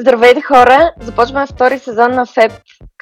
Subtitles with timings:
[0.00, 0.92] Здравейте хора!
[1.00, 2.52] Започваме втори сезон на FEB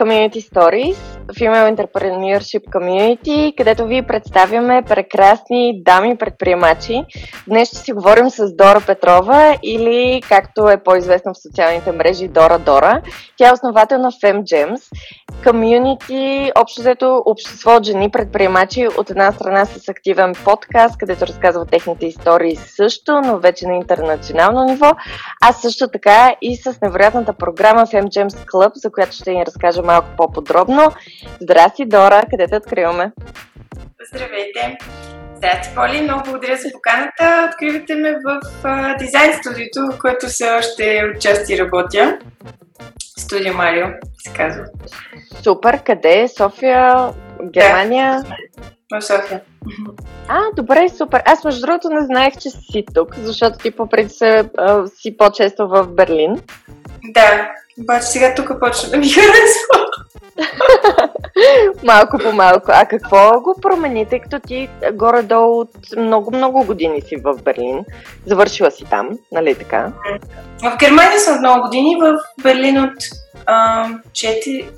[0.00, 7.04] Community Stories, Female Entrepreneurship Community, където ви представяме прекрасни дами предприемачи.
[7.48, 12.58] Днес ще си говорим с Дора Петрова или, както е по-известно в социалните мрежи, Дора
[12.58, 13.02] Дора.
[13.36, 14.80] Тя е основател на FemGems,
[15.44, 21.66] Community, общо взето общество от жени предприемачи от една страна с активен подкаст, където разказва
[21.66, 24.90] техните истории също, но вече на интернационално ниво,
[25.42, 30.08] а също така и с невероятната програма FemGems Club, за която ще ни разкажа малко
[30.16, 30.92] по-подробно.
[31.40, 33.12] Здрасти, Дора, къде те откриваме?
[34.12, 34.78] Здравейте!
[35.36, 36.00] Здрасти, Поли!
[36.00, 37.50] Много благодаря за поканата.
[37.52, 42.18] Откривате ме в а, дизайн студиото, в което все още отчасти работя.
[43.18, 43.86] Студио Марио,
[44.18, 44.64] се казва.
[45.42, 45.82] Супер!
[45.84, 46.28] Къде?
[46.28, 47.12] София?
[47.52, 48.22] Германия?
[48.92, 49.40] Да, в София.
[50.28, 51.22] А, добре, супер.
[51.24, 54.46] Аз между другото не знаех, че си тук, защото ти по принцип
[54.96, 56.42] си по-често в Берлин.
[57.04, 59.87] Да, обаче сега тук почна да ми харесва.
[61.84, 62.66] Малко по малко.
[62.68, 67.84] А какво го промени, тъй като ти горе-долу от много-много години си в Берлин?
[68.26, 69.92] Завършила си там, нали така?
[70.62, 72.94] В Германия съм много години, в Берлин от
[73.46, 74.68] а, 4...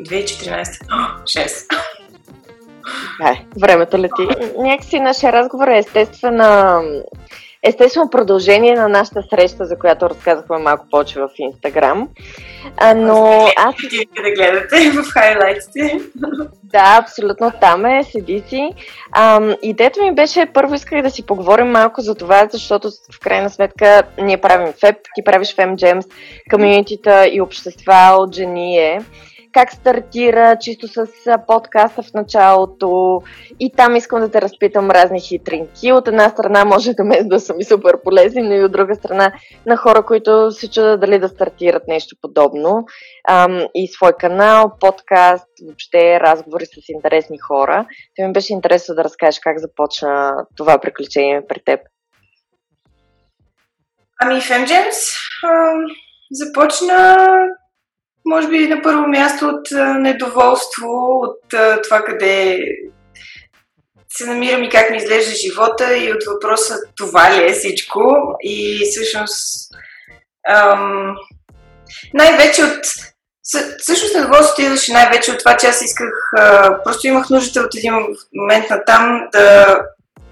[0.00, 0.64] 2014.
[1.24, 1.66] 6.
[3.26, 4.28] Е, времето лети.
[4.58, 6.82] Някакси нашия разговор е естествена
[7.62, 12.08] естествено продължение на нашата среща, за която разказахме малко повече в Инстаграм.
[12.96, 13.74] Но аз...
[14.22, 16.00] да гледате в хайлайтите.
[16.62, 18.70] Да, абсолютно там е, седи си.
[19.12, 23.50] А, идеята ми беше, първо исках да си поговорим малко за това, защото в крайна
[23.50, 26.04] сметка ние правим ФЕП, ти правиш FemGems,
[26.50, 29.00] комьюнитита и общества от жени е
[29.52, 31.08] как стартира, чисто с
[31.46, 33.22] подкаста в началото.
[33.60, 35.92] И там искам да те разпитам разни хитринки.
[35.92, 38.94] От една страна може да ме да са ми супер полезни, но и от друга
[38.94, 39.32] страна
[39.66, 42.86] на хора, които се чудят дали да стартират нещо подобно.
[43.28, 47.86] Ам, и свой канал, подкаст, въобще разговори с интересни хора.
[48.16, 51.80] Те ми беше интересно да разкажеш как започна това приключение при теб.
[54.20, 54.98] Ами, FemGems
[56.30, 57.16] започна
[58.28, 59.68] може би на първо място от
[59.98, 61.40] недоволство, от
[61.84, 62.58] това къде
[64.08, 68.00] се намирам и как ми изглежда живота и от въпроса това ли е всичко.
[68.40, 69.74] И всъщност
[70.48, 71.16] ам,
[72.14, 72.84] най-вече от
[73.78, 77.92] Всъщност недоволството идваше най-вече от това, че аз исках, а, просто имах нужда от един
[78.34, 79.78] момент на там да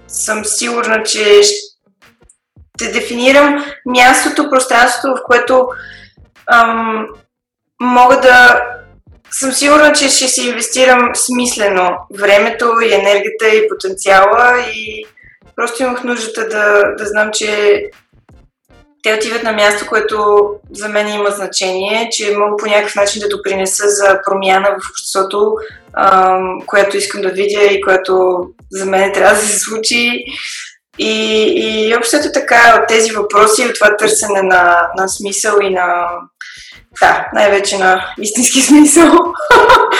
[0.07, 5.67] съм сигурна, че ще дефинирам мястото, пространството, в което
[6.51, 7.07] ам,
[7.81, 8.61] мога да
[9.31, 15.05] съм сигурна, че ще си инвестирам смислено времето и енергията и потенциала и
[15.55, 17.83] просто имах нуждата да, да знам, че
[19.03, 23.29] те отиват на място, което за мен има значение, че мога по някакъв начин да
[23.29, 25.55] допринеса за промяна в обществото,
[26.65, 28.39] което искам да видя и което
[28.71, 30.23] за мен трябва да се случи.
[30.99, 36.07] И, и общото така от тези въпроси, от това търсене на, на смисъл и на,
[37.01, 39.11] да, най-вече на истински смисъл.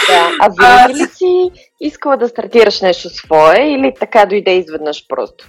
[0.08, 0.30] Да.
[0.40, 1.50] А винаги ли си
[1.80, 5.46] искала да стартираш нещо свое или така дойде изведнъж просто?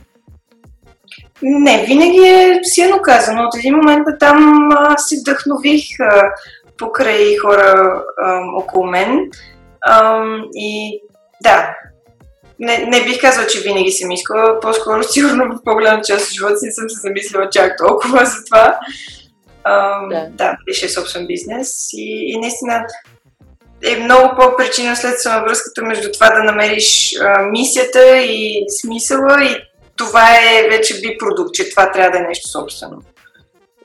[1.42, 3.44] Не, винаги е силно казано.
[3.44, 6.24] От един момент на там а, се вдъхнових а,
[6.78, 9.30] покрай хора а, около мен.
[9.82, 10.24] А,
[10.54, 11.02] и
[11.44, 11.76] да,
[12.59, 14.59] не, не бих казала, че винаги съм искала.
[14.59, 18.80] По-скоро, сигурно в по-голяма част от живота си съм се замислила чак толкова за това
[20.09, 20.28] да.
[20.31, 22.86] да, беше собствен бизнес и, и наистина
[23.84, 29.56] е много по-причина след връзката между това да намериш а, мисията и смисъла и
[29.97, 33.02] това е вече би продукт, че това трябва да е нещо собствено.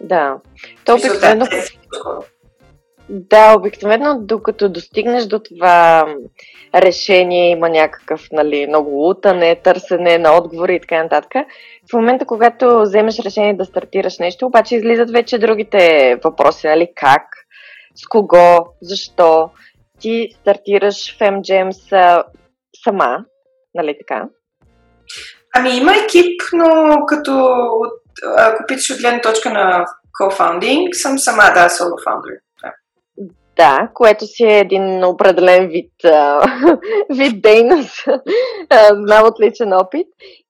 [0.01, 0.37] Да.
[0.85, 1.47] То обикновено...
[1.47, 2.21] Да,
[3.09, 6.07] да, обикновено докато достигнеш до това
[6.75, 11.33] решение, има някакъв, нали, много лутане, търсене на отговори и така нататък.
[11.91, 17.23] В момента, когато вземеш решение да стартираш нещо, обаче излизат вече другите въпроси, нали, как,
[17.95, 19.51] с кого, защо.
[20.01, 22.23] Ти стартираш FemGems
[22.85, 23.25] сама,
[23.75, 24.29] нали така?
[25.55, 27.57] Ами има екип, но като
[28.39, 29.85] ако питаш от гледна точка на
[30.21, 32.39] co-founding, съм сама, да, solo founder.
[33.57, 36.47] Да, което си е един определен вид, а,
[37.11, 38.05] вид дейност.
[38.93, 40.07] Знам от личен опит.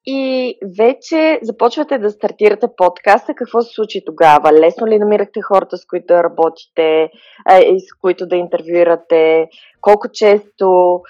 [0.06, 3.34] И вече започвате да стартирате подкаста.
[3.34, 4.52] Какво се случи тогава?
[4.52, 7.10] Лесно ли намирахте хората, с които да работите
[7.50, 9.48] и с които да интервюирате?
[9.80, 11.00] Колко често?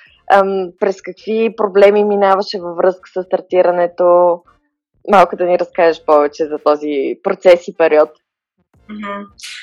[0.80, 4.40] През какви проблеми минаваше във връзка с стартирането?
[5.10, 8.10] Малко да ни разкажеш повече за този процес и период.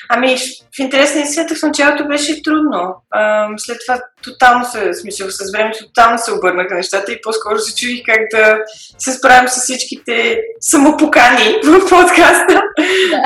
[0.08, 0.36] Ами,
[0.76, 2.94] в интерес на истината в началото беше трудно.
[3.10, 7.74] А, след това тотално се, смисъл, с времето тотално се обърнаха нещата и по-скоро се
[7.76, 8.58] чудих как да
[8.98, 12.62] се справим с всичките самопокани в подкаста.
[13.10, 13.22] Да.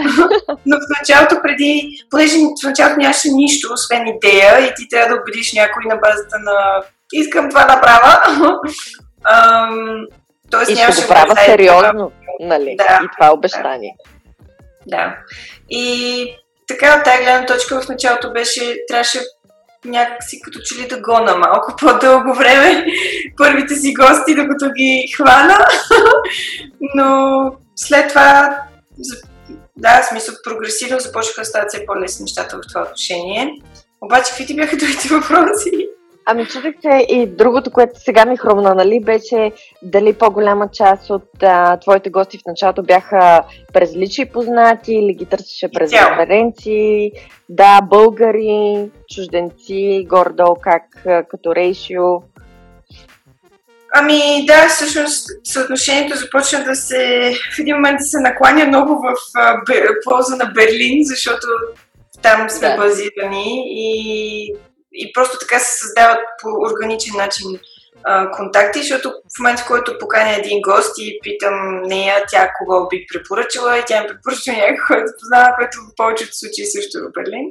[0.67, 5.21] Но в началото преди, понеже в началото нямаше нищо, освен идея и ти трябва да
[5.23, 6.83] убедиш някой на базата на
[7.13, 8.23] искам това да правя.
[10.51, 12.77] тоест, и ще го правя сериозно, нали?
[12.79, 13.95] Да, и това е обещание.
[14.07, 14.16] Да.
[14.87, 15.17] Да.
[15.71, 16.27] И
[16.67, 19.21] така от тази гледна точка в началото беше, трябваше
[19.85, 22.87] някакси като че ли да гона малко по-дълго време
[23.37, 25.67] първите си гости, докато ги хвана.
[26.95, 28.59] Но след това,
[29.77, 33.53] да, смисъл, прогресивно започнаха да стават все по-лесни нещата в това отношение.
[34.01, 35.86] Обаче, какви ти бяха другите въпроси?
[36.29, 39.53] Ами чудех се и другото, което сега ми хрумна, нали, беше
[39.83, 43.43] дали по-голяма част от а, твоите гости в началото бяха
[43.73, 47.13] през личи познати или ги търсеше през референции.
[47.49, 50.83] Да, българи, чужденци, гордо как
[51.29, 52.05] като рейшио.
[53.95, 59.15] Ами да, всъщност съотношението започна да се в един момент да се накланя много в
[60.05, 61.47] полза на Берлин, защото
[62.23, 62.77] там сме да.
[62.77, 64.55] базирани и
[64.97, 67.59] и просто така се създават по органичен начин
[68.05, 72.89] а, контакти, защото в момента, в който поканя един гост и питам нея, тя кого
[72.89, 77.03] би препоръчала и тя ми препоръчва някой, който познава, който в повечето случаи също е
[77.03, 77.47] в Берлин.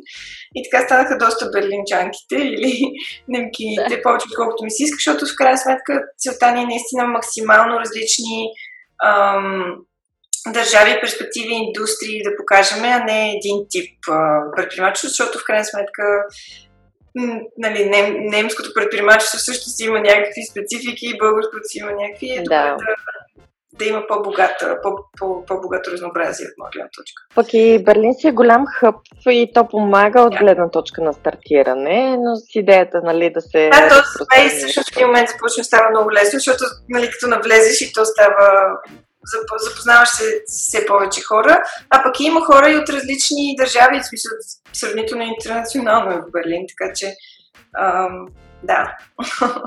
[0.56, 2.72] И така станаха доста берлинчанките или
[3.28, 4.02] немкините, да.
[4.02, 8.50] повече отколкото ми се иска, защото в крайна сметка целта ни е наистина максимално различни
[9.06, 9.76] ам,
[10.48, 13.92] държави, перспективи, индустрии да покажем, а не един тип
[14.56, 16.04] предприемачество, защото в крайна сметка
[17.58, 22.32] нали, нем, немското предприемачество също си има някакви специфики, българското си има някакви.
[22.32, 22.44] Е да.
[22.46, 22.78] да,
[23.80, 27.24] да има по-богата, по, по, по-богато разнообразие от моя гледна точка.
[27.36, 28.96] Пък и Берлин си е голям хъб
[29.30, 33.70] и то помага от гледна точка на стартиране, но с идеята нали, да се...
[33.70, 37.10] Да, то това и всъщност в един момент започва да става много лесно, защото нали,
[37.12, 38.78] като навлезеш и то става
[39.58, 44.32] запознаваш се все повече хора, а пък има хора и от различни държави, в смисъл
[44.74, 47.14] сравнително интернационално е в Берлин, така че
[47.80, 48.26] ам,
[48.64, 48.98] да.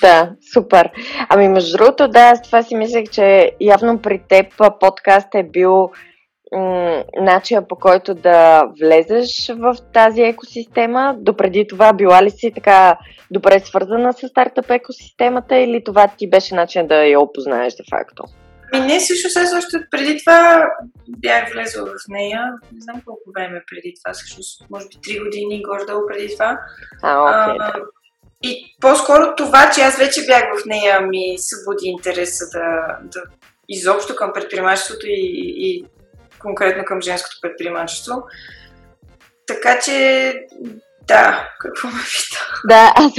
[0.00, 0.90] Да, супер.
[1.28, 4.46] Ами между другото, да, аз това си мислех, че явно при теб
[4.80, 5.90] подкаст е бил
[6.52, 11.14] м- начин по който да влезеш в тази екосистема.
[11.18, 12.98] Допреди това била ли си така
[13.30, 18.24] добре свързана с стартъп екосистемата или това ти беше начин да я опознаеш де факто?
[18.72, 20.70] Ами не, всъщност аз още преди това
[21.08, 22.52] бях влезла в нея.
[22.72, 26.60] Не знам колко време преди това, всъщност, може би 3 години горе-долу преди това.
[27.02, 27.84] А, okay, а, да.
[28.42, 33.22] И по-скоро това, че аз вече бях в нея, ми събуди интереса да, да
[33.68, 35.84] изобщо към предприемачеството и, и
[36.38, 38.22] конкретно към женското предприемачество.
[39.46, 40.34] Така че
[41.08, 42.38] да, какво ме пита?
[42.68, 43.12] Да, аз,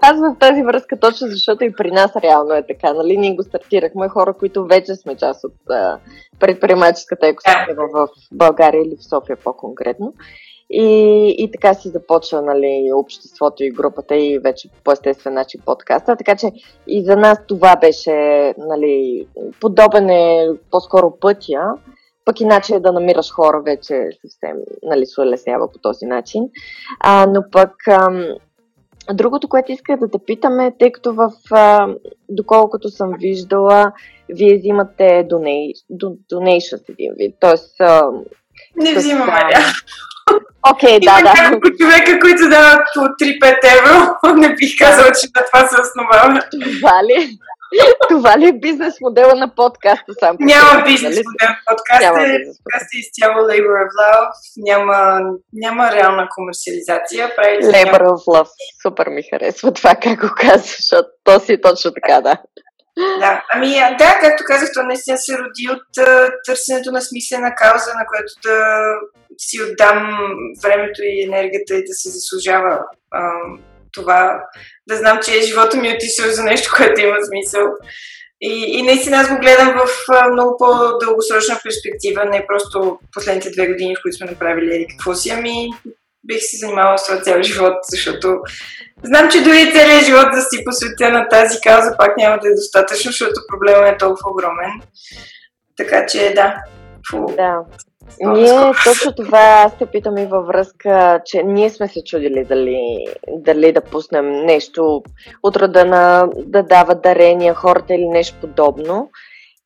[0.00, 3.16] аз в тази връзка точно, защото и при нас реално е така, нали?
[3.16, 5.98] Ние го стартирахме хора, които вече сме част от а,
[6.40, 10.14] предприемаческата екосистема в България или в София по-конкретно.
[10.74, 16.16] И, и така си започва нали, обществото и групата и вече по естествен начин подкаста.
[16.16, 16.50] Така че
[16.86, 18.12] и за нас това беше
[18.58, 19.26] нали,
[19.60, 21.74] подобен е по-скоро пътя
[22.24, 26.42] пък иначе да намираш хора вече съвсем нали, се улеснява по този начин.
[27.00, 28.24] А, но пък ам,
[29.12, 31.88] другото, което иска да те питаме, тъй като в, а,
[32.28, 33.92] доколкото съм виждала,
[34.28, 35.26] вие взимате
[36.32, 37.84] donation с един вид, т.е.
[38.76, 39.32] Не взимаме,
[40.72, 41.42] Окей, okay, да, да.
[41.42, 46.40] няколко човека, които дават по 3-5 евро, не бих казала, че на това се основава.
[46.50, 47.38] Това ли?
[48.08, 50.36] Това ли е бизнес модела на подкаста сам?
[50.40, 51.24] Няма бизнес нали?
[51.26, 52.22] модел на подкаста.
[52.22, 54.28] Е, подкаст е изцяло Labor of Love.
[54.56, 55.20] Няма,
[55.52, 57.32] няма реална комерциализация.
[57.36, 58.10] Прави Labor няма...
[58.10, 58.50] of Love.
[58.82, 62.36] Супер ми харесва това, как го казваш, защото то си точно така, да.
[63.20, 66.06] Да, ами да, както казах, това наистина се роди от
[66.46, 68.58] търсенето на смислена кауза, на която да
[69.38, 70.16] си отдам
[70.62, 72.78] времето и енергията и да се заслужава
[73.92, 74.44] това,
[74.88, 77.62] да знам, че живота ми е отишъл за нещо, което има смисъл.
[78.40, 79.88] И, и наистина аз го гледам в
[80.32, 85.68] много по-дългосрочна перспектива, не просто последните две години, в които сме направили какво си, ами
[86.24, 88.40] бих се занимавала с това цял живот, защото
[89.02, 92.54] знам, че дори целият живот да си посветя на тази кауза пак няма да е
[92.54, 94.70] достатъчно, защото проблемът е толкова огромен.
[95.76, 96.54] Така че да.
[97.10, 97.26] Фу.
[97.36, 97.56] Да.
[98.20, 103.06] Ние точно това аз те питам и във връзка, че ние сме се чудили дали,
[103.28, 105.02] дали да пуснем нещо
[105.42, 109.10] от рода на да дават дарения хората или нещо подобно.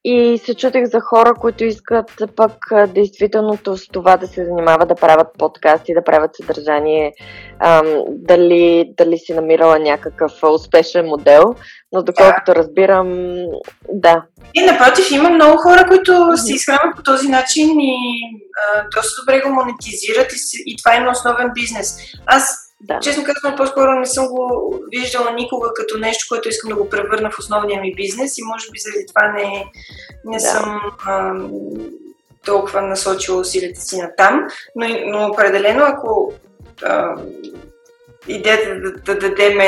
[0.08, 2.52] И се чудих за хора, които искат пък
[2.88, 7.12] действително с това да се занимават, да правят подкасти, да правят съдържание,
[7.60, 11.54] ам, дали, дали си намирала някакъв успешен модел,
[11.92, 13.36] но доколкото разбирам,
[13.92, 14.22] да.
[14.54, 17.96] И напротив, има много хора, които се изхранват по този начин и
[18.62, 20.36] а, доста добре го монетизират и,
[20.66, 21.96] и това има основен бизнес.
[22.26, 23.00] Аз да.
[23.00, 27.30] Честно казвам, по-скоро не съм го виждала никога като нещо, което искам да го превърна
[27.30, 29.64] в основния ми бизнес и може би заради това не,
[30.25, 30.40] не да.
[30.40, 31.35] съм а,
[32.45, 34.47] толкова насочила усилията си на там.
[34.76, 36.33] Но, но определено, ако
[36.83, 37.14] а,
[38.28, 39.59] идеята да, да дадем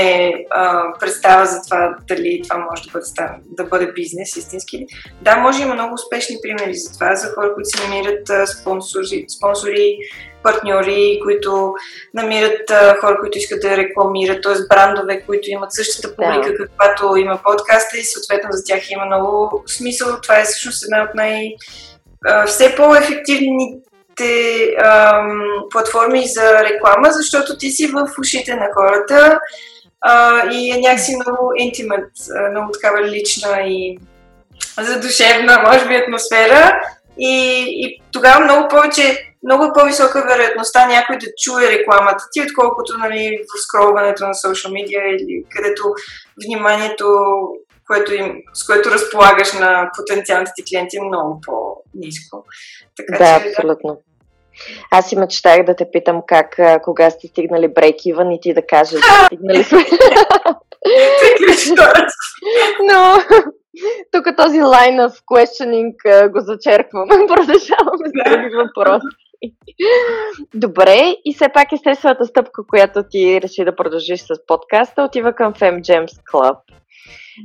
[1.01, 3.07] представа за това дали това може да бъде,
[3.47, 4.87] да бъде бизнес истински.
[5.23, 9.25] Да, може има много успешни примери за това, за хора, които се намират а, спонсори,
[9.37, 9.99] спонсори,
[10.43, 11.75] партньори, които
[12.15, 14.55] намират а, хора, които искат да рекламират, т.е.
[14.71, 16.57] брандове, които имат същата публика, да.
[16.57, 20.21] каквато има подкаста и съответно за тях има много смисъл.
[20.21, 21.55] Това е всъщност една от най-
[22.47, 23.79] все по-ефективни
[24.19, 29.39] те ам, платформи за реклама, защото ти си в ушите на хората
[30.01, 32.11] а, и е някакси много интимат,
[32.51, 33.99] много такава лична и
[34.81, 36.81] задушевна, може би, атмосфера.
[37.19, 43.39] И, и тогава много повече, много по-висока вероятността някой да чуе рекламата ти, отколкото нали,
[43.43, 45.83] в скролването на социал медиа или където
[46.47, 47.07] вниманието,
[47.87, 52.45] което им, с което разполагаш на потенциалните ти клиенти е много по-низко.
[52.97, 54.01] Така, да, че, абсолютно.
[54.67, 54.83] Да.
[54.91, 58.67] Аз си мечтах да те питам как, а, кога сте стигнали брейк-ивън и ти да
[58.67, 59.79] кажеш, стигнали сме.
[62.83, 63.19] Но
[64.13, 65.95] тук този line of questioning
[66.31, 67.09] го зачерквам.
[67.09, 69.07] Продължаваме с други въпроси.
[70.55, 75.55] Добре, и все пак естествената стъпка, която ти реши да продължиш с подкаста, отива към
[75.55, 76.57] Fem Gems Club.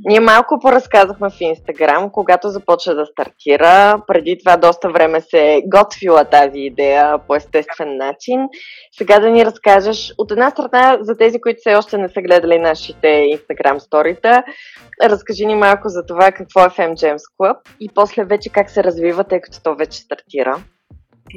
[0.04, 4.02] Ние малко поразказахме в Инстаграм, когато започна да стартира.
[4.06, 8.40] Преди това доста време се готвила тази идея по естествен начин.
[8.98, 12.58] Сега да ни разкажеш от една страна за тези, които все още не са гледали
[12.58, 14.42] нашите Инстаграм сторита,
[15.02, 18.84] разкажи ни малко за това какво е Fem Gems Club и после вече как се
[18.84, 20.62] развива, тъй като то вече стартира.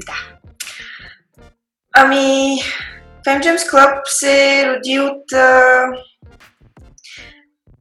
[0.05, 0.37] Да.
[1.95, 2.57] Ами,
[3.25, 5.23] Fem Gems Club се роди от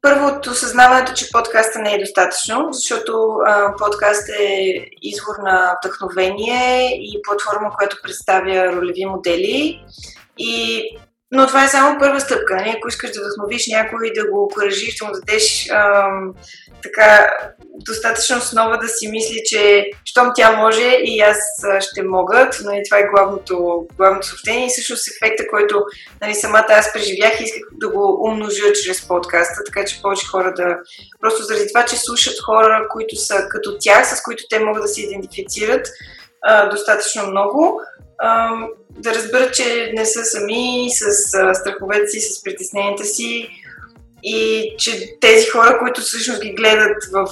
[0.03, 6.91] първо от осъзнаването, че подкаста не е достатъчно, защото а, подкаст е извор на вдъхновение
[6.95, 9.85] и платформа, която представя ролеви модели.
[10.39, 10.85] И
[11.31, 12.57] но това е само първа стъпка.
[12.57, 12.75] Нали?
[12.77, 16.35] Ако искаш да вдъхновиш някой да го окоръжиш, да му дадеш ам,
[16.83, 17.31] така
[17.87, 21.39] достатъчно основа да си мисли, че щом тя може и аз
[21.81, 22.51] ще мога.
[22.65, 22.83] Нали?
[22.85, 25.83] Това е главното, главното съобщение и всъщност ефекта, който
[26.21, 30.55] нали, самата аз преживях и исках да го умножа чрез подкаста, така че повече хора
[30.57, 30.79] да...
[31.21, 34.89] Просто заради това, че слушат хора, които са като тях, с които те могат да
[34.89, 35.87] се идентифицират
[36.43, 37.81] а, достатъчно много
[38.91, 41.13] да разберат, че не са сами с
[41.55, 43.49] страховете си, с притесненията си
[44.23, 47.27] и че тези хора, които всъщност ги гледат в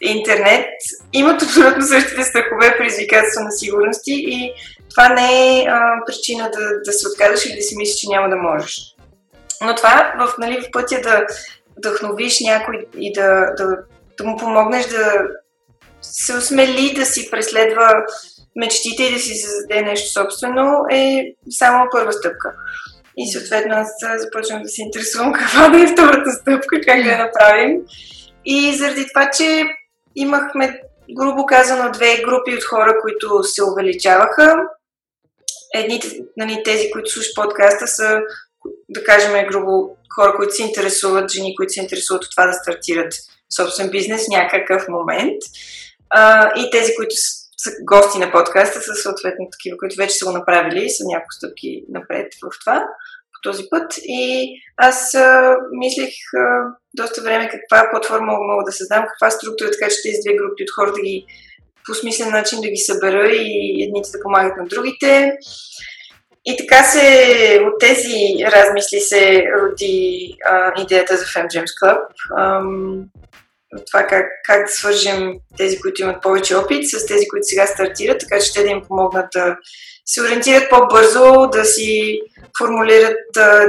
[0.00, 0.66] интернет,
[1.12, 4.52] имат абсолютно същите страхове, предизвикателства на сигурности и
[4.90, 8.28] това не е а, причина да, да се откажеш или да си мислиш, че няма
[8.28, 8.80] да можеш.
[9.62, 11.26] Но това в, нали, в пътя да
[11.76, 13.76] вдъхновиш някой и да, да,
[14.18, 15.12] да му помогнеш да
[16.02, 18.04] се осмели да си преследва
[18.56, 22.54] мечтите и да си създаде нещо собствено е само първа стъпка.
[23.16, 27.18] И съответно аз започвам да се интересувам каква да е втората стъпка, как да я
[27.18, 27.80] направим.
[28.44, 29.64] И заради това, че
[30.16, 30.80] имахме,
[31.18, 34.56] грубо казано, две групи от хора, които се увеличаваха.
[35.74, 38.20] Едните, нали, тези, които слушат подкаста, са,
[38.88, 43.12] да кажем, грубо хора, които се интересуват, жени, които се интересуват от това да стартират
[43.56, 45.42] собствен бизнес някакъв момент.
[46.10, 47.14] А, и тези, които
[47.62, 51.32] са гости на подкаста, са съответно такива, които вече са го направили и са няколко
[51.32, 52.86] стъпки напред в това,
[53.32, 53.94] по този път.
[54.02, 56.40] И аз а, мислех а,
[56.94, 60.74] доста време каква платформа мога да създам, каква структура, така че тези две групи от
[60.74, 61.26] хора да ги
[61.86, 65.38] по смислен начин да ги събера и едните да помагат на другите.
[66.44, 72.00] И така се, от тези размисли се роди а, идеята за Fem James Club.
[72.38, 73.04] Ам,
[73.86, 78.20] това как, как да свържем тези, които имат повече опит с тези, които сега стартират,
[78.20, 79.56] така че те да им помогнат да
[80.06, 82.20] се ориентират по-бързо, да си
[82.58, 83.16] формулират,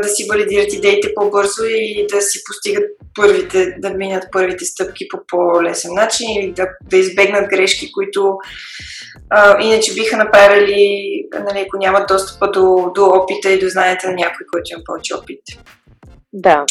[0.02, 2.84] да си валидират идеите по-бързо и да си постигат
[3.16, 8.38] първите, да минат първите стъпки по по-лесен начин или да, да избегнат грешки, които
[9.30, 11.00] а, иначе биха направили,
[11.34, 15.16] нали, ако нямат достъпа до, до опита и до знанието на някой, който има повече
[15.16, 15.40] опит.
[16.34, 16.66] Да.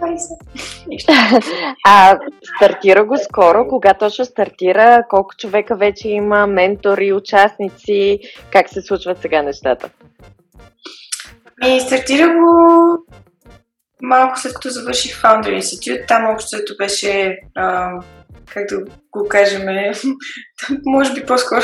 [1.86, 2.18] а
[2.56, 8.18] стартира го скоро, кога точно стартира, колко човека вече има, ментори, участници,
[8.52, 9.90] как се случват сега нещата?
[11.66, 13.04] И стартира го
[14.02, 16.08] малко след като завърших Founder Institute.
[16.08, 17.90] Там общото беше а,
[18.52, 19.62] как да го кажем,
[20.86, 21.62] може би по-скоро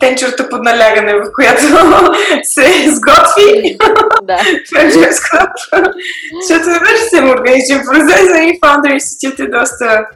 [0.00, 1.62] тенчерата под налягане, в която
[2.42, 3.78] се сготви
[4.22, 4.38] да.
[6.42, 10.06] Защото вече съм органичен процес и Founder Institute е доста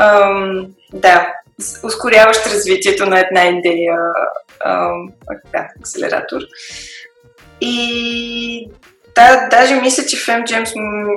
[0.00, 1.32] ам, да,
[1.82, 3.98] ускоряващ развитието на една идея
[4.64, 5.08] ам,
[5.52, 6.40] да, акселератор.
[7.60, 8.70] И
[9.14, 10.72] да, даже мисля, че FemGems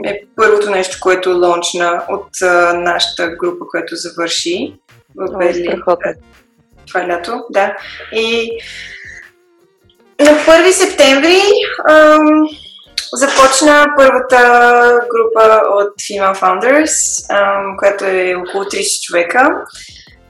[0.05, 4.73] е първото нещо, което лончна от а, нашата група, която завърши
[5.15, 5.81] в Берлин.
[6.87, 7.77] Това лято, да.
[8.11, 8.51] И
[10.19, 11.41] на 1 септември
[11.89, 12.47] ам,
[13.13, 14.39] започна първата
[15.09, 19.63] група от Female Founders, ам, която е около 30 човека.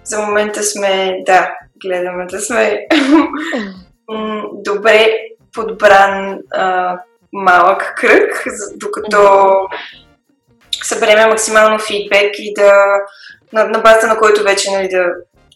[0.03, 1.51] За момента сме, да,
[1.85, 2.79] гледаме да сме
[4.53, 5.13] добре
[5.53, 6.97] подбран а,
[7.35, 8.43] малък кръг,
[8.75, 9.51] докато
[10.83, 12.71] събереме максимално фидбек и да
[13.53, 15.05] на, на базата на който вече нали, да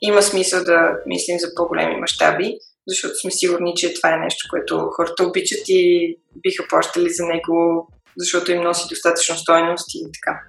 [0.01, 2.57] има смисъл да мислим за по-големи мащаби,
[2.88, 7.88] защото сме сигурни, че това е нещо, което хората обичат и биха плащали за него,
[8.17, 10.39] защото им носи достатъчно стойност и така.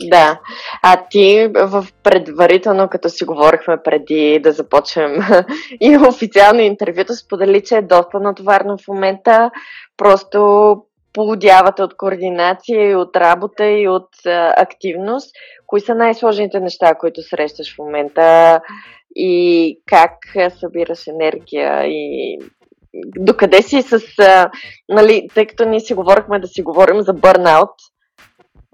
[0.00, 0.40] Да.
[0.82, 5.20] А ти в предварително, като си говорихме преди да започнем
[5.80, 9.50] и официално интервюто, сподели, че е доста натоварно в момента.
[9.96, 10.76] Просто
[11.12, 15.30] полудявате от координация и от работа и от а, активност.
[15.66, 18.60] Кои са най-сложните неща, които срещаш в момента
[19.16, 20.12] и как
[20.60, 22.38] събираш енергия и
[23.16, 24.00] докъде си с...
[24.18, 24.50] А,
[24.88, 27.70] нали, тъй като ние си говорихме да си говорим за бърнаут,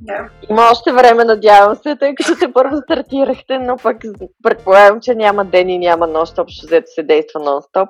[0.01, 0.29] да.
[0.51, 3.97] Има още време, надявам се, тъй като се първо стартирахте, но пък
[4.43, 7.89] предполагам, че няма ден и няма нощ, общо взето се действа нон-стоп.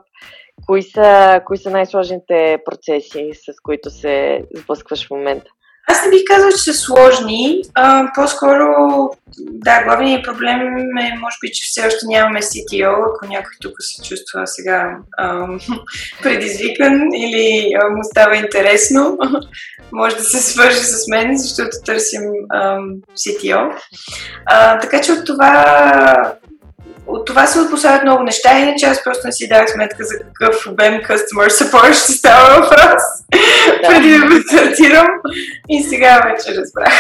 [0.67, 5.50] Кои са, кои са най-сложните процеси, с които се сблъскваш в момента?
[5.91, 7.63] Аз не бих казала, че са сложни.
[7.75, 8.67] А, по-скоро,
[9.39, 10.61] да, главният проблем
[11.01, 15.61] е, може би, че все още нямаме CTO, ако някой тук се чувства сега ам,
[16.23, 19.19] предизвикан или а, му става интересно,
[19.93, 22.23] може да се свържи с мен, защото търсим
[22.55, 23.73] ам, CTO.
[24.47, 26.35] А, така че от това
[27.08, 30.66] от това се отпоставят много неща, иначе аз просто не си дах сметка за какъв
[30.66, 33.02] обем customer support ще става въпрос
[33.82, 33.88] да.
[33.88, 35.06] преди да го стартирам
[35.68, 36.92] и сега вече разбрах.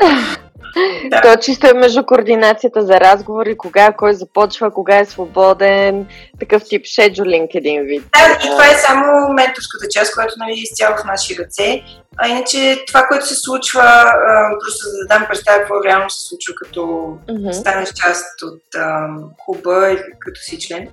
[1.10, 1.20] Да.
[1.20, 6.06] То чисто е между координацията за разговори, кога кой започва, кога е свободен,
[6.40, 8.02] такъв тип шеджулинг един вид.
[8.12, 11.82] Да, и това е само менторската част, която нали, е изцяло в наши ръце.
[12.16, 16.28] А иначе това, което се случва, а, просто за да дам представа какво реално се
[16.28, 17.52] случва, като mm-hmm.
[17.52, 19.06] станеш част от а,
[19.38, 20.88] клуба и като си член.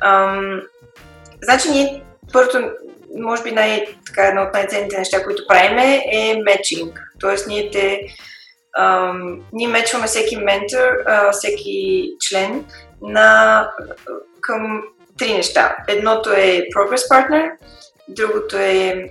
[0.00, 0.40] А,
[1.42, 2.70] значи ние първото,
[3.18, 5.78] може би най, така, едно от най-ценните неща, които правим
[6.12, 7.00] е мечинг.
[7.20, 8.00] Тоест ние те
[9.52, 10.88] Ние мечваме всеки ментор,
[11.32, 12.64] всеки член
[13.02, 13.70] на,
[14.40, 14.82] към
[15.18, 15.76] три неща.
[15.88, 17.50] Едното е Progress Partner,
[18.08, 19.10] другото е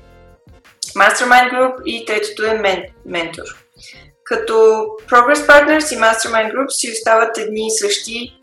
[0.96, 3.44] Mastermind Group и третото е мен, ментор.
[4.24, 4.54] Като
[5.10, 8.36] Progress Partners и Mastermind Group си остават едни и същи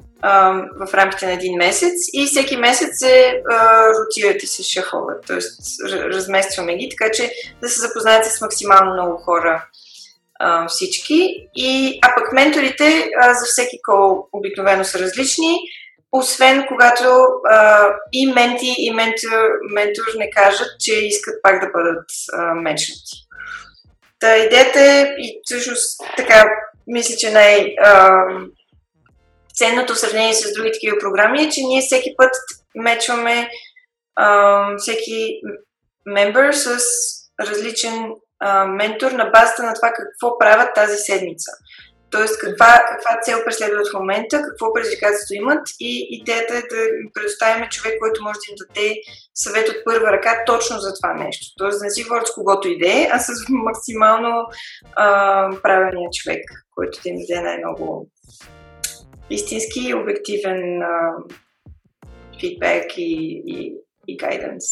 [0.80, 3.42] в рамките на един месец и всеки месец се
[3.98, 5.38] ротират и се шаховат, т.е.
[5.88, 7.30] разместваме ги, така че
[7.62, 9.64] да се запознаете с максимално много хора
[10.68, 11.48] всички.
[11.54, 15.58] И, а пък менторите а, за всеки кол обикновено са различни,
[16.12, 17.04] освен когато
[17.50, 23.26] а, и менти, и ментор, ментор не кажат, че искат пак да бъдат а, мечнати.
[24.18, 26.44] Та идеята е, и всъщност така,
[26.86, 28.10] мисля, че най- а,
[29.54, 32.30] ценното в сравнение с други такива програми е, че ние всеки път
[32.74, 33.50] мечваме
[34.16, 35.40] а, всеки
[36.06, 36.78] мембър с
[37.40, 38.12] различен
[38.68, 41.50] ментор на базата на това какво правят тази седмица.
[42.10, 47.10] Тоест, каква, каква цел преследват в момента, какво предизвикателство имат и идеята е да им
[47.14, 48.94] предоставяме човек, който може да им даде
[49.34, 51.46] съвет от първа ръка точно за това нещо.
[51.58, 54.46] Тоест, да не си говорят с когото иде, а с максимално
[54.96, 56.42] а, правилния човек,
[56.74, 58.08] който да им даде най-много
[59.30, 61.12] истински обективен а,
[62.40, 63.74] фидбек и, и,
[64.08, 64.64] и гайденс.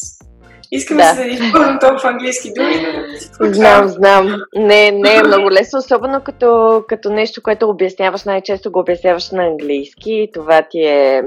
[0.71, 1.09] Искаме да.
[1.09, 2.85] се да използвам толкова английски думи.
[3.41, 4.41] Знам, знам.
[4.55, 9.45] Не, не е много лесно, особено като, като нещо, което обясняваш, най-често го обясняваш на
[9.45, 10.29] английски.
[10.33, 11.23] Това ти е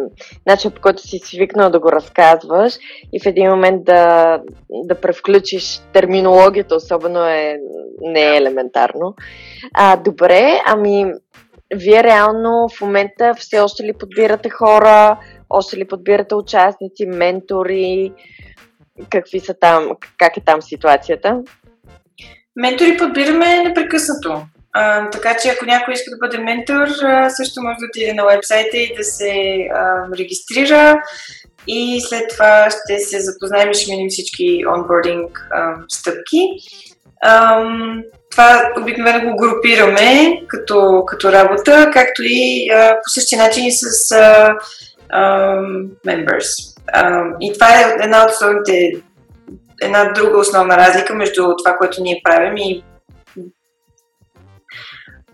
[0.46, 2.78] начин, по който си свикнал да го разказваш
[3.12, 7.56] и в един момент да, да превключиш терминологията, особено е
[8.00, 9.14] не е елементарно.
[9.74, 11.12] А, добре, ами
[11.74, 15.18] вие реално в момента все още ли подбирате хора,
[15.50, 18.12] още ли подбирате участници, ментори?
[19.10, 21.42] Какви са там, как е там ситуацията?
[22.56, 24.42] Ментори подбираме непрекъснато.
[24.72, 26.88] А, така че ако някой иска да бъде ментор,
[27.28, 31.02] също може да отиде на вебсайта и да се а, регистрира
[31.66, 36.42] и след това ще се запознаем и ще минем всички онбординг а, стъпки.
[37.22, 37.64] А,
[38.30, 44.12] това обикновено го групираме като, като работа, както и а, по същия начин и с
[44.12, 44.54] а,
[45.08, 45.54] а,
[46.06, 46.77] members.
[47.40, 48.92] И това е една от основните,
[49.82, 52.84] една друга основна разлика между това, което ние правим и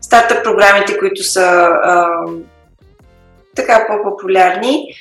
[0.01, 2.09] стартъп програмите, които са а,
[3.57, 4.95] така по-популярни.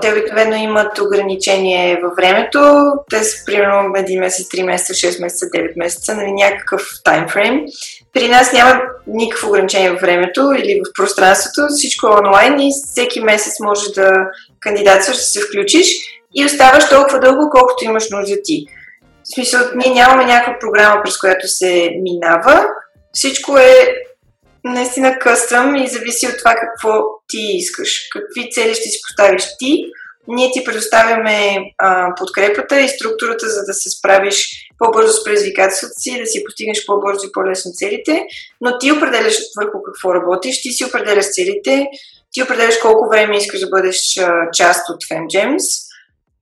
[0.00, 2.58] Те обикновено имат ограничение във времето.
[3.10, 7.60] Те са примерно 1 месец, 3 месеца, 6 месеца, 9 месеца, нали, някакъв таймфрейм.
[8.12, 11.60] При нас няма никакво ограничение във времето или в пространството.
[11.68, 14.12] Всичко е онлайн и всеки месец може да
[14.60, 15.88] кандидатстваш, да се включиш
[16.34, 18.66] и оставаш толкова дълго, колкото имаш нужда ти.
[19.24, 22.66] В смисъл, ние нямаме някаква програма, през която се минава.
[23.12, 23.88] Всичко е
[24.64, 29.84] наистина къстъм и зависи от това какво ти искаш, какви цели ще си поставиш ти.
[30.28, 36.20] Ние ти предоставяме а, подкрепата и структурата, за да се справиш по-бързо с предизвикателствата си,
[36.20, 38.26] да си постигнеш по-бързо и по-лесно целите,
[38.60, 41.86] но ти определяш върху какво работиш, ти си определяш целите,
[42.32, 45.64] ти определяш колко време искаш да бъдеш а, част от FemGems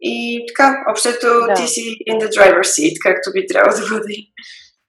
[0.00, 1.54] и така, общото да.
[1.54, 4.14] ти си in the driver's seat, както би трябвало да бъде.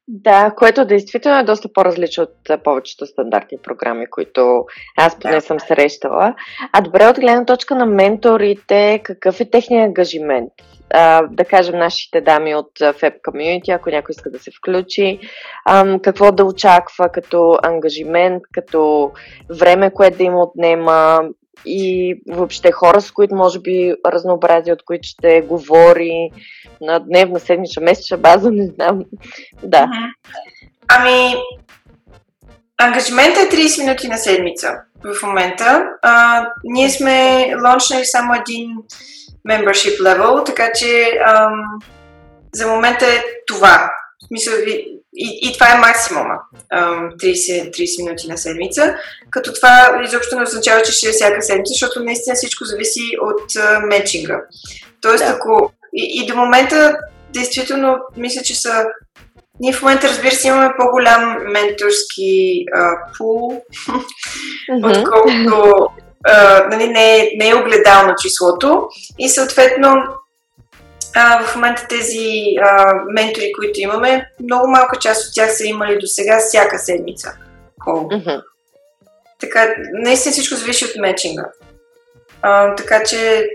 [0.08, 4.66] Да, което действително е доста по-различно от повечето стандартни програми, които
[4.98, 5.42] аз поне да.
[5.42, 6.36] съм срещала.
[6.74, 10.52] А добре, от гледна точка на менторите, какъв е техният ангажимент?
[10.94, 15.20] А, да кажем, нашите дами от FEB Community, ако някой иска да се включи,
[15.66, 19.12] а, какво да очаква като ангажимент, като
[19.50, 21.22] време, което да им отнема,
[21.66, 26.30] и въобще хора, с които може би разнообразие, от които ще говори
[26.82, 29.00] на дневна, седмична, месечна база, не знам.
[29.64, 29.88] Да.
[30.88, 31.36] Ами,
[32.78, 34.72] ангажиментът е 30 минути на седмица
[35.04, 35.86] в момента.
[36.02, 38.70] А, ние сме лончнали само един
[39.50, 41.80] membership level, така че ам,
[42.54, 43.90] за момента е това.
[44.24, 44.54] В смисъл,
[45.16, 46.36] и, и това е максимума.
[46.72, 48.96] 30, 30 минути на седмица.
[49.30, 53.42] Като това изобщо не означава, че ще е всяка седмица, защото наистина всичко зависи от
[53.88, 54.42] мечинга.
[55.02, 55.32] Тоест, да.
[55.32, 55.72] ако.
[55.94, 56.98] И, и до момента,
[57.34, 58.86] действително, мисля, че са.
[59.60, 63.62] Ние в момента, разбира се, имаме по-голям менторски uh, пул,
[64.72, 65.00] mm-hmm.
[65.00, 65.88] отколкото.
[66.30, 68.88] Uh, нали, не, е, не е огледално числото.
[69.20, 69.96] И съответно,
[71.16, 76.00] а, в момента тези а, ментори, които имаме, много малка част от тях са имали
[76.00, 77.38] до сега всяка седмица
[77.80, 78.08] кол.
[78.08, 78.44] Mm-hmm.
[79.40, 81.46] Така, наистина всичко зависи от мечинга.
[82.42, 83.50] А, така че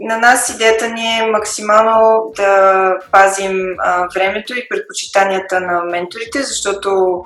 [0.00, 7.22] на нас идеята ни е максимално да пазим а, времето и предпочитанията на менторите, защото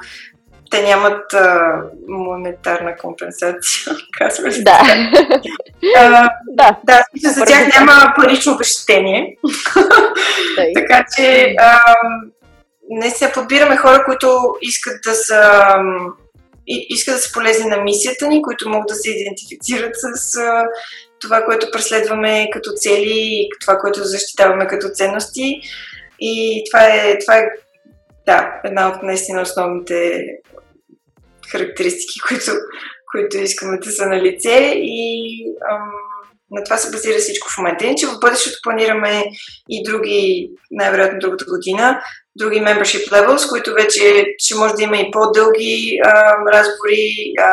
[0.70, 4.62] те нямат а, монетарна компенсация, казва се.
[4.62, 4.80] Да.
[5.96, 6.76] А, да.
[6.84, 9.36] да, за тях няма парично обещетение.
[10.74, 11.80] така че а,
[12.90, 15.64] не се подбираме хора, които искат да са
[16.66, 20.64] искат да са полезни на мисията ни, които могат да се идентифицират с а,
[21.20, 25.60] това, което преследваме като цели и това, което защитаваме като ценности.
[26.20, 27.48] И това е, това е
[28.26, 30.26] да, една от наистина основните
[31.52, 32.50] характеристики, които,
[33.12, 35.34] които искаме да са на лице и
[35.72, 35.90] ам,
[36.50, 37.84] на това се базира всичко в момента.
[37.84, 39.24] Иначе в бъдещето планираме
[39.68, 42.02] и други, най-вероятно другата година,
[42.36, 47.52] други membership levels, които вече ще може да има и по-дълги а, разговори, а,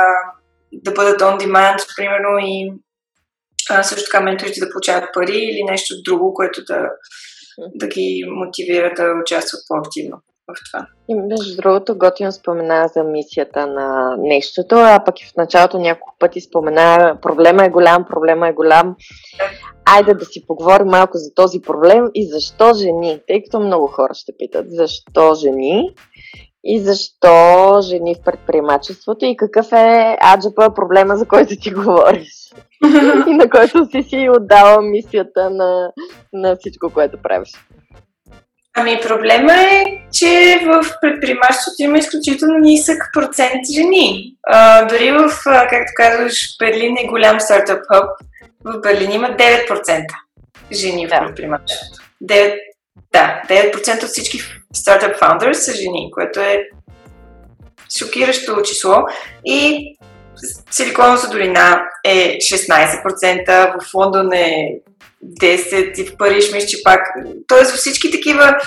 [0.73, 2.71] да бъдат on demand, примерно, и
[3.69, 6.89] а, също така менторите да получават пари или нещо друго, което да,
[7.75, 10.87] да ги мотивира да участват по-активно в това.
[11.09, 16.15] И между другото, Готин спомена за мисията на нещото, а пък и в началото няколко
[16.19, 18.95] пъти спомена проблема е голям, проблема е голям.
[19.85, 24.13] Айде да си поговорим малко за този проблем и защо жени, тъй като много хора
[24.13, 25.93] ще питат защо жени
[26.63, 32.29] и защо жени в предприемачеството и какъв е аджапа проблема, за който ти говориш.
[33.27, 35.91] и на който си си отдала мисията на,
[36.33, 37.49] на всичко, което правиш.
[38.79, 44.35] Ами проблема е, че в предприемачеството има изключително нисък процент жени.
[44.47, 48.09] А, дори в, както казваш, Берлин е голям стартъп хъб.
[48.63, 50.05] В Берлин има 9%
[50.71, 51.15] жени да.
[51.15, 52.03] в предприемачеството.
[52.23, 52.55] 9,
[53.13, 54.39] да, 9% от всички
[54.73, 56.63] стартъп founders са жени, което е
[57.97, 58.95] шокиращо число.
[59.45, 59.87] И
[60.71, 64.73] Силиконовата долина е 16%, в Лондон е
[65.25, 66.99] 10 и в Париж мисля, че пак.
[67.47, 68.57] Тоест всички такива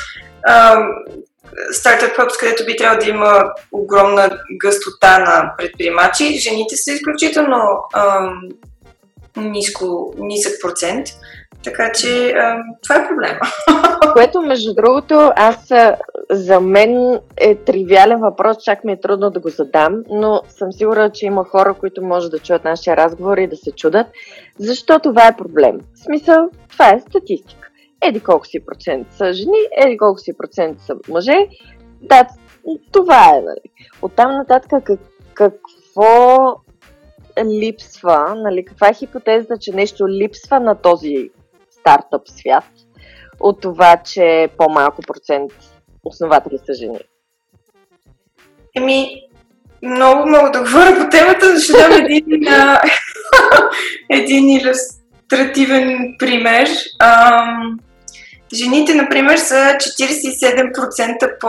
[1.72, 7.58] стартъп хъбс, където би трябвало да има огромна гъстота на предприемачи, жените са изключително
[7.94, 8.40] ам,
[9.36, 11.06] ниско, нисък процент.
[11.64, 13.40] Така че а, това е проблема.
[14.12, 15.72] Което, между другото, аз
[16.30, 21.10] за мен е тривиален въпрос, чак ми е трудно да го задам, но съм сигурна,
[21.10, 24.06] че има хора, които може да чуят нашия разговор и да се чудат.
[24.58, 25.78] Защо това е проблем?
[25.94, 27.68] В смисъл, това е статистика.
[28.02, 31.36] Еди колко си процент са жени, еди колко си процент са мъже.
[32.02, 32.26] Да,
[32.92, 33.90] това е, нали.
[34.02, 35.00] Оттам нататък как,
[35.34, 36.36] какво
[37.44, 41.30] липсва, нали, каква е хипотезата, че нещо липсва на този
[41.80, 42.64] стартъп свят
[43.40, 45.52] от това, че по-малко процент
[46.04, 46.98] основатели са жени?
[48.76, 49.22] Еми,
[49.82, 52.24] много мога да говоря по темата, ще дам един,
[54.10, 56.68] един иллюстративен пример.
[56.98, 57.78] Ам,
[58.54, 61.48] жените, например, са 47% по...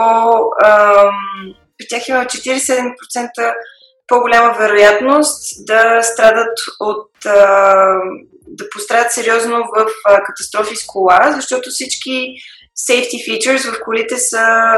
[0.64, 1.10] Ам,
[1.78, 3.54] при тях има 47%
[4.08, 7.84] по-голяма вероятност да страдат от а,
[8.52, 12.26] да пострадат сериозно в а, катастрофи с кола, защото всички
[12.88, 14.74] safety features в колите са